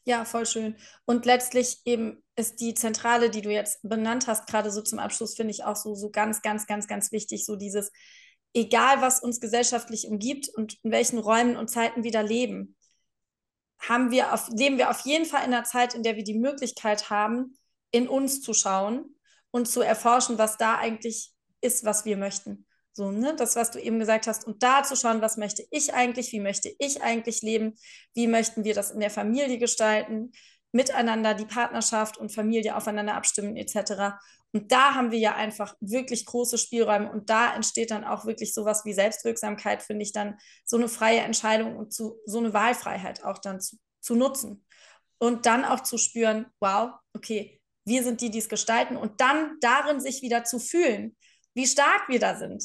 Ja, 0.04 0.24
voll 0.24 0.46
schön. 0.46 0.74
Und 1.04 1.26
letztlich 1.26 1.78
eben 1.84 2.22
ist 2.34 2.60
die 2.60 2.74
Zentrale, 2.74 3.30
die 3.30 3.40
du 3.40 3.50
jetzt 3.50 3.78
benannt 3.88 4.26
hast, 4.26 4.48
gerade 4.48 4.72
so 4.72 4.82
zum 4.82 4.98
Abschluss, 4.98 5.36
finde 5.36 5.52
ich 5.52 5.62
auch 5.62 5.76
so, 5.76 5.94
so 5.94 6.10
ganz, 6.10 6.42
ganz, 6.42 6.66
ganz, 6.66 6.88
ganz 6.88 7.12
wichtig, 7.12 7.46
so 7.46 7.54
dieses, 7.54 7.92
egal 8.52 9.00
was 9.00 9.20
uns 9.20 9.40
gesellschaftlich 9.40 10.08
umgibt 10.08 10.48
und 10.48 10.76
in 10.82 10.90
welchen 10.90 11.18
Räumen 11.18 11.56
und 11.56 11.70
Zeiten 11.70 12.02
wir 12.02 12.10
da 12.10 12.20
leben, 12.20 12.74
haben 13.78 14.10
wir 14.10 14.32
auf, 14.32 14.48
leben 14.48 14.78
wir 14.78 14.90
auf 14.90 15.00
jeden 15.00 15.26
Fall 15.26 15.44
in 15.44 15.52
einer 15.52 15.64
Zeit, 15.64 15.94
in 15.94 16.02
der 16.02 16.16
wir 16.16 16.24
die 16.24 16.38
Möglichkeit 16.38 17.10
haben, 17.10 17.56
in 17.90 18.08
uns 18.08 18.40
zu 18.40 18.54
schauen 18.54 19.16
und 19.50 19.68
zu 19.68 19.82
erforschen, 19.82 20.38
was 20.38 20.56
da 20.56 20.78
eigentlich 20.78 21.32
ist, 21.60 21.84
was 21.84 22.04
wir 22.04 22.16
möchten. 22.16 22.66
So, 22.92 23.10
ne, 23.10 23.34
das, 23.34 23.56
was 23.56 23.72
du 23.72 23.80
eben 23.80 23.98
gesagt 23.98 24.28
hast, 24.28 24.46
und 24.46 24.62
da 24.62 24.84
zu 24.84 24.96
schauen, 24.96 25.20
was 25.20 25.36
möchte 25.36 25.64
ich 25.70 25.94
eigentlich, 25.94 26.30
wie 26.32 26.40
möchte 26.40 26.72
ich 26.78 27.02
eigentlich 27.02 27.42
leben, 27.42 27.74
wie 28.14 28.28
möchten 28.28 28.62
wir 28.64 28.74
das 28.74 28.92
in 28.92 29.00
der 29.00 29.10
Familie 29.10 29.58
gestalten, 29.58 30.30
miteinander 30.70 31.34
die 31.34 31.44
Partnerschaft 31.44 32.18
und 32.18 32.32
Familie 32.32 32.76
aufeinander 32.76 33.14
abstimmen, 33.14 33.56
etc. 33.56 34.14
Und 34.54 34.70
da 34.70 34.94
haben 34.94 35.10
wir 35.10 35.18
ja 35.18 35.34
einfach 35.34 35.74
wirklich 35.80 36.26
große 36.26 36.58
Spielräume 36.58 37.10
und 37.10 37.28
da 37.28 37.56
entsteht 37.56 37.90
dann 37.90 38.04
auch 38.04 38.24
wirklich 38.24 38.54
sowas 38.54 38.84
wie 38.84 38.92
Selbstwirksamkeit, 38.92 39.82
finde 39.82 40.04
ich 40.04 40.12
dann 40.12 40.38
so 40.64 40.76
eine 40.76 40.86
freie 40.86 41.22
Entscheidung 41.22 41.76
und 41.76 41.92
zu, 41.92 42.20
so 42.24 42.38
eine 42.38 42.54
Wahlfreiheit 42.54 43.24
auch 43.24 43.38
dann 43.38 43.60
zu, 43.60 43.78
zu 44.00 44.14
nutzen. 44.14 44.64
Und 45.18 45.46
dann 45.46 45.64
auch 45.64 45.80
zu 45.80 45.98
spüren, 45.98 46.46
wow, 46.60 46.92
okay, 47.14 47.60
wir 47.84 48.04
sind 48.04 48.20
die, 48.20 48.30
die 48.30 48.38
es 48.38 48.48
gestalten 48.48 48.96
und 48.96 49.20
dann 49.20 49.56
darin 49.60 49.98
sich 49.98 50.22
wieder 50.22 50.44
zu 50.44 50.60
fühlen, 50.60 51.16
wie 51.54 51.66
stark 51.66 52.08
wir 52.08 52.20
da 52.20 52.36
sind, 52.36 52.64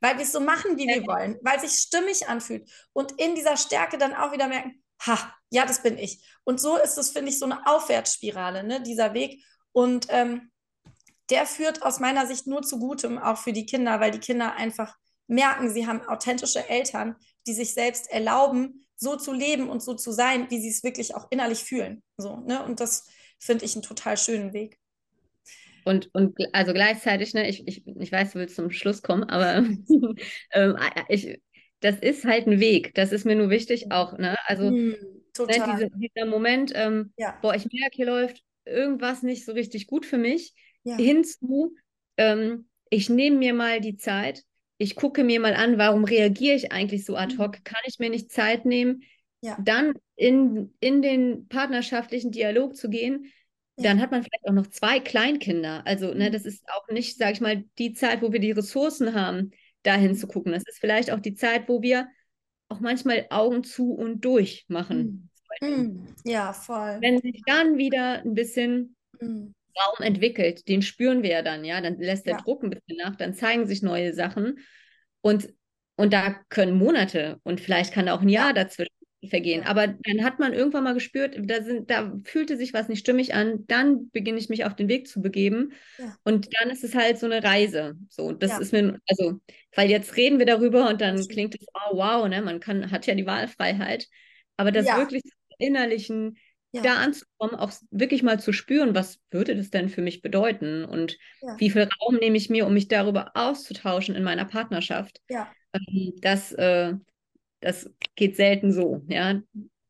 weil 0.00 0.16
wir 0.16 0.22
es 0.22 0.30
so 0.30 0.40
machen, 0.40 0.76
wie 0.76 0.86
wir 0.86 1.04
wollen, 1.04 1.36
weil 1.42 1.56
es 1.56 1.62
sich 1.62 1.82
stimmig 1.82 2.28
anfühlt 2.28 2.70
und 2.92 3.10
in 3.20 3.34
dieser 3.34 3.56
Stärke 3.56 3.98
dann 3.98 4.14
auch 4.14 4.30
wieder 4.30 4.46
merken, 4.46 4.84
ha, 5.04 5.34
ja, 5.50 5.66
das 5.66 5.82
bin 5.82 5.98
ich. 5.98 6.24
Und 6.44 6.60
so 6.60 6.76
ist 6.76 6.96
es, 6.96 7.10
finde 7.10 7.30
ich, 7.30 7.40
so 7.40 7.46
eine 7.46 7.66
Aufwärtsspirale, 7.66 8.62
ne, 8.62 8.80
dieser 8.82 9.14
Weg. 9.14 9.42
Und 9.72 10.06
ähm, 10.10 10.52
der 11.30 11.46
führt 11.46 11.82
aus 11.82 12.00
meiner 12.00 12.26
Sicht 12.26 12.46
nur 12.46 12.62
zu 12.62 12.78
Gutem, 12.78 13.18
auch 13.18 13.38
für 13.38 13.52
die 13.52 13.66
Kinder, 13.66 14.00
weil 14.00 14.10
die 14.10 14.18
Kinder 14.18 14.54
einfach 14.54 14.96
merken, 15.26 15.70
sie 15.70 15.86
haben 15.86 16.02
authentische 16.02 16.68
Eltern, 16.68 17.16
die 17.46 17.54
sich 17.54 17.72
selbst 17.72 18.10
erlauben, 18.10 18.86
so 18.96 19.16
zu 19.16 19.32
leben 19.32 19.68
und 19.68 19.82
so 19.82 19.94
zu 19.94 20.12
sein, 20.12 20.50
wie 20.50 20.60
sie 20.60 20.68
es 20.68 20.84
wirklich 20.84 21.14
auch 21.14 21.26
innerlich 21.30 21.64
fühlen. 21.64 22.02
So, 22.16 22.36
ne? 22.36 22.62
Und 22.64 22.80
das 22.80 23.08
finde 23.38 23.64
ich 23.64 23.74
einen 23.74 23.82
total 23.82 24.16
schönen 24.16 24.52
Weg. 24.52 24.78
Und, 25.84 26.08
und 26.14 26.36
also 26.52 26.72
gleichzeitig, 26.72 27.34
ne, 27.34 27.48
ich, 27.48 27.66
ich, 27.68 27.86
ich 27.86 28.12
weiß, 28.12 28.32
du 28.32 28.38
willst 28.38 28.56
zum 28.56 28.70
Schluss 28.70 29.02
kommen, 29.02 29.24
aber 29.24 29.56
ähm, 30.52 30.78
ich, 31.08 31.40
das 31.80 31.98
ist 31.98 32.24
halt 32.24 32.46
ein 32.46 32.60
Weg. 32.60 32.94
Das 32.94 33.12
ist 33.12 33.26
mir 33.26 33.36
nur 33.36 33.50
wichtig 33.50 33.92
auch. 33.92 34.16
Ne? 34.16 34.36
Also 34.46 34.70
mm, 34.70 34.90
ne, 34.90 34.96
diese, 35.38 35.90
dieser 35.90 36.26
Moment, 36.26 36.72
ähm, 36.74 37.12
ja. 37.18 37.38
boah, 37.42 37.54
ich 37.54 37.66
merke, 37.70 37.96
hier 37.96 38.06
läuft 38.06 38.42
irgendwas 38.64 39.22
nicht 39.22 39.44
so 39.44 39.52
richtig 39.52 39.86
gut 39.86 40.06
für 40.06 40.16
mich, 40.16 40.54
ja. 40.84 40.96
hinzu, 40.96 41.74
ähm, 42.16 42.68
ich 42.90 43.08
nehme 43.08 43.38
mir 43.38 43.54
mal 43.54 43.80
die 43.80 43.96
Zeit, 43.96 44.44
ich 44.78 44.96
gucke 44.96 45.24
mir 45.24 45.40
mal 45.40 45.54
an, 45.54 45.78
warum 45.78 46.04
reagiere 46.04 46.56
ich 46.56 46.72
eigentlich 46.72 47.04
so 47.04 47.16
ad 47.16 47.36
hoc? 47.38 47.58
Mhm. 47.58 47.64
Kann 47.64 47.82
ich 47.86 47.98
mir 47.98 48.10
nicht 48.10 48.30
Zeit 48.30 48.64
nehmen, 48.64 49.02
ja. 49.40 49.56
dann 49.62 49.94
in, 50.16 50.74
in 50.80 51.02
den 51.02 51.48
partnerschaftlichen 51.48 52.30
Dialog 52.30 52.76
zu 52.76 52.88
gehen, 52.88 53.32
ja. 53.76 53.84
dann 53.84 54.00
hat 54.00 54.10
man 54.10 54.22
vielleicht 54.22 54.46
auch 54.46 54.52
noch 54.52 54.68
zwei 54.68 55.00
Kleinkinder. 55.00 55.86
Also, 55.86 56.14
ne, 56.14 56.28
mhm. 56.28 56.32
das 56.32 56.44
ist 56.44 56.64
auch 56.68 56.88
nicht, 56.88 57.18
sage 57.18 57.32
ich 57.32 57.40
mal, 57.40 57.64
die 57.78 57.92
Zeit, 57.92 58.22
wo 58.22 58.32
wir 58.32 58.40
die 58.40 58.52
Ressourcen 58.52 59.14
haben, 59.14 59.52
dahin 59.82 60.12
mhm. 60.12 60.16
zu 60.16 60.26
gucken. 60.26 60.52
Das 60.52 60.64
ist 60.66 60.78
vielleicht 60.78 61.10
auch 61.10 61.20
die 61.20 61.34
Zeit, 61.34 61.68
wo 61.68 61.82
wir 61.82 62.08
auch 62.68 62.80
manchmal 62.80 63.26
Augen 63.30 63.62
zu 63.62 63.92
und 63.92 64.24
durch 64.24 64.64
machen. 64.68 65.30
Mhm. 65.60 66.06
Ja, 66.24 66.52
voll. 66.52 66.98
Wenn 67.00 67.20
sich 67.20 67.42
dann 67.46 67.76
wieder 67.76 68.22
ein 68.22 68.34
bisschen 68.34 68.96
mhm. 69.20 69.54
Raum 69.80 70.06
entwickelt, 70.06 70.68
den 70.68 70.82
spüren 70.82 71.22
wir 71.22 71.30
ja 71.30 71.42
dann, 71.42 71.64
ja, 71.64 71.80
dann 71.80 71.98
lässt 71.98 72.26
der 72.26 72.34
ja. 72.34 72.40
Druck 72.40 72.62
ein 72.62 72.70
bisschen 72.70 72.96
nach, 72.96 73.16
dann 73.16 73.34
zeigen 73.34 73.66
sich 73.66 73.82
neue 73.82 74.12
Sachen 74.12 74.58
und, 75.20 75.48
und 75.96 76.12
da 76.12 76.40
können 76.48 76.76
Monate 76.76 77.38
und 77.42 77.60
vielleicht 77.60 77.92
kann 77.92 78.08
auch 78.08 78.22
ein 78.22 78.28
Jahr 78.28 78.48
ja. 78.48 78.52
dazwischen 78.52 78.94
vergehen. 79.28 79.62
Ja. 79.62 79.68
Aber 79.68 79.86
dann 79.86 80.24
hat 80.24 80.38
man 80.38 80.52
irgendwann 80.52 80.84
mal 80.84 80.94
gespürt, 80.94 81.36
da, 81.38 81.62
sind, 81.62 81.90
da 81.90 82.12
fühlte 82.24 82.56
sich 82.56 82.72
was 82.72 82.88
nicht 82.88 83.00
stimmig 83.00 83.34
an, 83.34 83.66
dann 83.66 84.10
beginne 84.10 84.38
ich 84.38 84.48
mich 84.48 84.64
auf 84.64 84.74
den 84.74 84.88
Weg 84.88 85.08
zu 85.08 85.20
begeben. 85.20 85.72
Ja. 85.98 86.16
Und 86.24 86.48
dann 86.58 86.70
ist 86.70 86.84
es 86.84 86.94
halt 86.94 87.18
so 87.18 87.26
eine 87.26 87.42
Reise. 87.42 87.94
So, 88.08 88.32
das 88.32 88.52
ja. 88.52 88.58
ist 88.58 88.72
mir, 88.72 88.98
also, 89.08 89.40
weil 89.74 89.90
jetzt 89.90 90.16
reden 90.16 90.38
wir 90.38 90.46
darüber 90.46 90.88
und 90.88 91.00
dann 91.00 91.26
klingt 91.28 91.54
es, 91.54 91.66
oh 91.74 91.96
wow, 91.96 92.28
ne? 92.28 92.42
Man 92.42 92.60
kann, 92.60 92.90
hat 92.90 93.06
ja 93.06 93.14
die 93.14 93.26
Wahlfreiheit. 93.26 94.08
Aber 94.56 94.72
das 94.72 94.86
wirklich 94.86 95.22
innerlichen, 95.58 96.36
da 96.82 96.96
anzukommen, 96.96 97.54
auch 97.54 97.72
wirklich 97.90 98.22
mal 98.22 98.40
zu 98.40 98.52
spüren, 98.52 98.94
was 98.94 99.20
würde 99.30 99.54
das 99.56 99.70
denn 99.70 99.88
für 99.88 100.02
mich 100.02 100.22
bedeuten 100.22 100.84
und 100.84 101.18
wie 101.58 101.70
viel 101.70 101.88
Raum 102.00 102.16
nehme 102.16 102.36
ich 102.36 102.50
mir, 102.50 102.66
um 102.66 102.74
mich 102.74 102.88
darüber 102.88 103.32
auszutauschen 103.34 104.14
in 104.14 104.22
meiner 104.22 104.44
Partnerschaft. 104.44 105.20
Ja. 105.28 105.50
Ähm, 105.72 106.14
das, 106.20 106.52
äh, 106.52 106.94
das 107.60 107.90
geht 108.14 108.36
selten 108.36 108.72
so, 108.72 109.02
ja. 109.08 109.40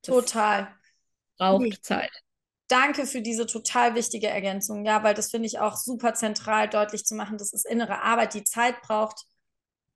Das 0.02 0.14
Total. 0.14 0.68
Braucht 1.38 1.62
nee. 1.62 1.76
Zeit. 1.80 2.10
Danke 2.68 3.06
für 3.06 3.20
diese 3.20 3.46
total 3.46 3.94
wichtige 3.94 4.28
Ergänzung, 4.28 4.84
ja, 4.86 5.02
weil 5.02 5.14
das 5.14 5.30
finde 5.30 5.46
ich 5.46 5.58
auch 5.58 5.76
super 5.76 6.14
zentral 6.14 6.68
deutlich 6.68 7.04
zu 7.04 7.14
machen, 7.14 7.36
dass 7.36 7.52
es 7.52 7.64
innere 7.64 8.02
Arbeit, 8.02 8.34
die 8.34 8.44
Zeit 8.44 8.80
braucht. 8.80 9.26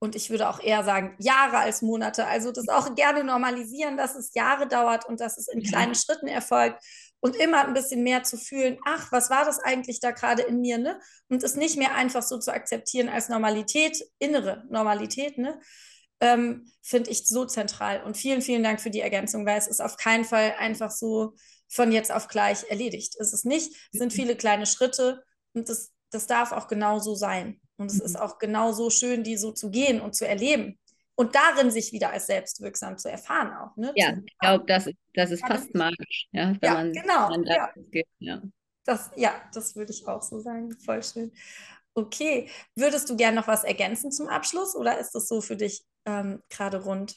Und 0.00 0.14
ich 0.14 0.30
würde 0.30 0.48
auch 0.48 0.60
eher 0.60 0.84
sagen, 0.84 1.16
Jahre 1.18 1.58
als 1.58 1.82
Monate. 1.82 2.26
Also 2.26 2.52
das 2.52 2.68
auch 2.68 2.94
gerne 2.94 3.24
normalisieren, 3.24 3.96
dass 3.96 4.14
es 4.14 4.32
Jahre 4.32 4.68
dauert 4.68 5.06
und 5.08 5.20
dass 5.20 5.38
es 5.38 5.48
in 5.48 5.62
kleinen 5.62 5.94
Schritten 5.96 6.28
erfolgt 6.28 6.82
und 7.20 7.34
immer 7.36 7.66
ein 7.66 7.74
bisschen 7.74 8.02
mehr 8.04 8.22
zu 8.22 8.36
fühlen, 8.36 8.78
ach, 8.86 9.10
was 9.10 9.28
war 9.28 9.44
das 9.44 9.58
eigentlich 9.58 9.98
da 10.00 10.12
gerade 10.12 10.42
in 10.42 10.60
mir, 10.60 10.78
ne? 10.78 11.00
Und 11.28 11.42
es 11.42 11.56
nicht 11.56 11.76
mehr 11.76 11.94
einfach 11.94 12.22
so 12.22 12.38
zu 12.38 12.52
akzeptieren 12.52 13.08
als 13.08 13.28
Normalität, 13.28 14.00
innere 14.20 14.64
Normalität, 14.70 15.36
ne? 15.36 15.58
Ähm, 16.20 16.70
finde 16.82 17.10
ich 17.10 17.26
so 17.26 17.44
zentral. 17.44 18.02
Und 18.04 18.16
vielen, 18.16 18.42
vielen 18.42 18.62
Dank 18.62 18.80
für 18.80 18.90
die 18.90 19.00
Ergänzung, 19.00 19.46
weil 19.46 19.58
es 19.58 19.68
ist 19.68 19.80
auf 19.80 19.96
keinen 19.96 20.24
Fall 20.24 20.54
einfach 20.58 20.90
so 20.90 21.34
von 21.68 21.92
jetzt 21.92 22.12
auf 22.12 22.28
gleich 22.28 22.70
erledigt. 22.70 23.14
Es 23.18 23.32
ist 23.32 23.44
nicht, 23.44 23.72
es 23.92 23.98
sind 23.98 24.12
viele 24.12 24.36
kleine 24.36 24.66
Schritte 24.66 25.22
und 25.54 25.68
das, 25.68 25.92
das 26.10 26.26
darf 26.26 26.52
auch 26.52 26.68
genau 26.68 26.98
so 26.98 27.14
sein. 27.14 27.60
Und 27.76 27.90
es 27.90 28.00
ist 28.00 28.16
mhm. 28.16 28.22
auch 28.22 28.38
genau 28.38 28.72
so 28.72 28.90
schön, 28.90 29.22
die 29.22 29.36
so 29.36 29.52
zu 29.52 29.70
gehen 29.70 30.00
und 30.00 30.14
zu 30.14 30.26
erleben 30.26 30.78
und 31.18 31.34
darin 31.34 31.70
sich 31.72 31.92
wieder 31.92 32.10
als 32.10 32.26
selbstwirksam 32.26 32.96
zu 32.96 33.10
erfahren 33.10 33.52
auch. 33.52 33.76
Ne? 33.76 33.92
Ja, 33.96 34.16
ich 34.24 34.38
glaube, 34.38 34.64
das, 34.66 34.88
das 35.14 35.32
ist 35.32 35.44
fast 35.44 35.74
magisch, 35.74 36.28
ja, 36.30 36.56
wenn 36.60 36.70
ja, 36.70 36.74
man, 36.74 36.92
genau, 36.92 37.28
man 37.28 37.44
ja. 37.44 37.70
geht. 37.90 38.06
Ja. 38.20 38.40
Das, 38.84 39.10
ja, 39.16 39.34
das 39.52 39.74
würde 39.74 39.92
ich 39.92 40.06
auch 40.06 40.22
so 40.22 40.38
sagen. 40.40 40.70
Voll 40.78 41.02
schön. 41.02 41.32
Okay, 41.94 42.48
würdest 42.76 43.10
du 43.10 43.16
gern 43.16 43.34
noch 43.34 43.48
was 43.48 43.64
ergänzen 43.64 44.12
zum 44.12 44.28
Abschluss 44.28 44.76
oder 44.76 44.98
ist 44.98 45.10
das 45.12 45.26
so 45.26 45.40
für 45.40 45.56
dich 45.56 45.84
ähm, 46.06 46.40
gerade 46.48 46.84
rund? 46.84 47.16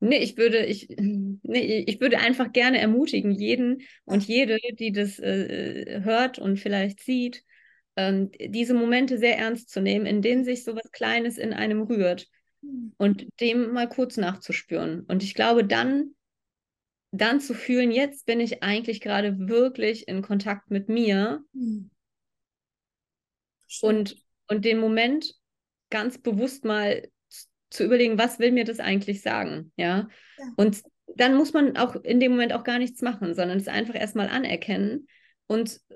Nee, 0.00 0.18
ich 0.18 0.36
würde, 0.36 0.64
ich, 0.64 0.88
nee, 0.98 1.84
ich 1.86 2.00
würde 2.00 2.18
einfach 2.18 2.52
gerne 2.52 2.80
ermutigen, 2.80 3.32
jeden 3.32 3.82
und 4.04 4.26
jede, 4.26 4.58
die 4.72 4.92
das 4.92 5.18
äh, 5.18 6.00
hört 6.02 6.38
und 6.38 6.58
vielleicht 6.58 7.00
sieht, 7.00 7.44
ähm, 7.96 8.30
diese 8.38 8.74
Momente 8.74 9.18
sehr 9.18 9.38
ernst 9.38 9.70
zu 9.70 9.80
nehmen, 9.80 10.06
in 10.06 10.22
denen 10.22 10.44
sich 10.44 10.62
so 10.62 10.76
was 10.76 10.90
Kleines 10.92 11.36
in 11.36 11.52
einem 11.52 11.82
rührt 11.82 12.28
und 12.96 13.26
dem 13.40 13.72
mal 13.72 13.88
kurz 13.88 14.16
nachzuspüren. 14.16 15.02
Und 15.02 15.22
ich 15.22 15.34
glaube, 15.34 15.64
dann, 15.64 16.14
dann 17.10 17.40
zu 17.40 17.54
fühlen, 17.54 17.90
jetzt 17.90 18.26
bin 18.26 18.40
ich 18.40 18.62
eigentlich 18.62 19.00
gerade 19.00 19.48
wirklich 19.48 20.06
in 20.06 20.22
Kontakt 20.22 20.70
mit 20.70 20.88
mir 20.88 21.42
mhm. 21.52 21.90
und, 23.80 24.16
und 24.46 24.64
den 24.64 24.78
Moment 24.78 25.34
ganz 25.90 26.18
bewusst 26.18 26.64
mal 26.64 27.08
zu 27.70 27.84
überlegen, 27.84 28.18
was 28.18 28.38
will 28.38 28.52
mir 28.52 28.64
das 28.64 28.80
eigentlich 28.80 29.22
sagen, 29.22 29.72
ja? 29.76 30.08
ja. 30.38 30.44
Und 30.56 30.82
dann 31.16 31.34
muss 31.34 31.52
man 31.52 31.76
auch 31.76 31.96
in 31.96 32.20
dem 32.20 32.32
Moment 32.32 32.52
auch 32.52 32.64
gar 32.64 32.78
nichts 32.78 33.02
machen, 33.02 33.34
sondern 33.34 33.58
es 33.58 33.68
einfach 33.68 33.94
erstmal 33.94 34.28
anerkennen 34.28 35.08
und 35.46 35.80
äh, 35.88 35.94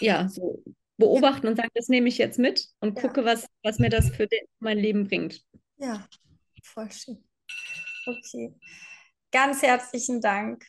ja, 0.00 0.28
so 0.28 0.62
beobachten 0.96 1.46
und 1.46 1.56
sagen, 1.56 1.70
das 1.74 1.88
nehme 1.88 2.08
ich 2.08 2.18
jetzt 2.18 2.38
mit 2.38 2.68
und 2.80 2.96
ja. 2.96 3.02
gucke, 3.02 3.24
was, 3.24 3.46
was 3.62 3.78
mir 3.78 3.88
das 3.88 4.10
für 4.10 4.26
den, 4.26 4.44
mein 4.58 4.78
Leben 4.78 5.06
bringt. 5.06 5.42
Ja, 5.76 6.06
voll 6.62 6.90
schön. 6.90 7.24
Okay. 8.06 8.54
Ganz 9.30 9.62
herzlichen 9.62 10.20
Dank. 10.20 10.64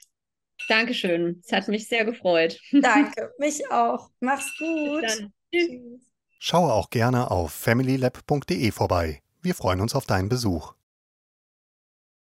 Dankeschön. 0.67 1.41
Es 1.43 1.51
hat 1.51 1.67
mich 1.67 1.87
sehr 1.87 2.05
gefreut. 2.05 2.59
Danke, 2.71 3.33
mich 3.39 3.71
auch. 3.71 4.09
Mach's 4.19 4.51
gut. 4.57 5.29
Tschüss. 5.51 6.05
Schaue 6.39 6.73
auch 6.73 6.89
gerne 6.89 7.31
auf 7.31 7.51
familylab.de 7.53 8.71
vorbei. 8.71 9.21
Wir 9.41 9.55
freuen 9.55 9.79
uns 9.79 9.95
auf 9.95 10.05
deinen 10.05 10.27
Besuch. 10.27 10.73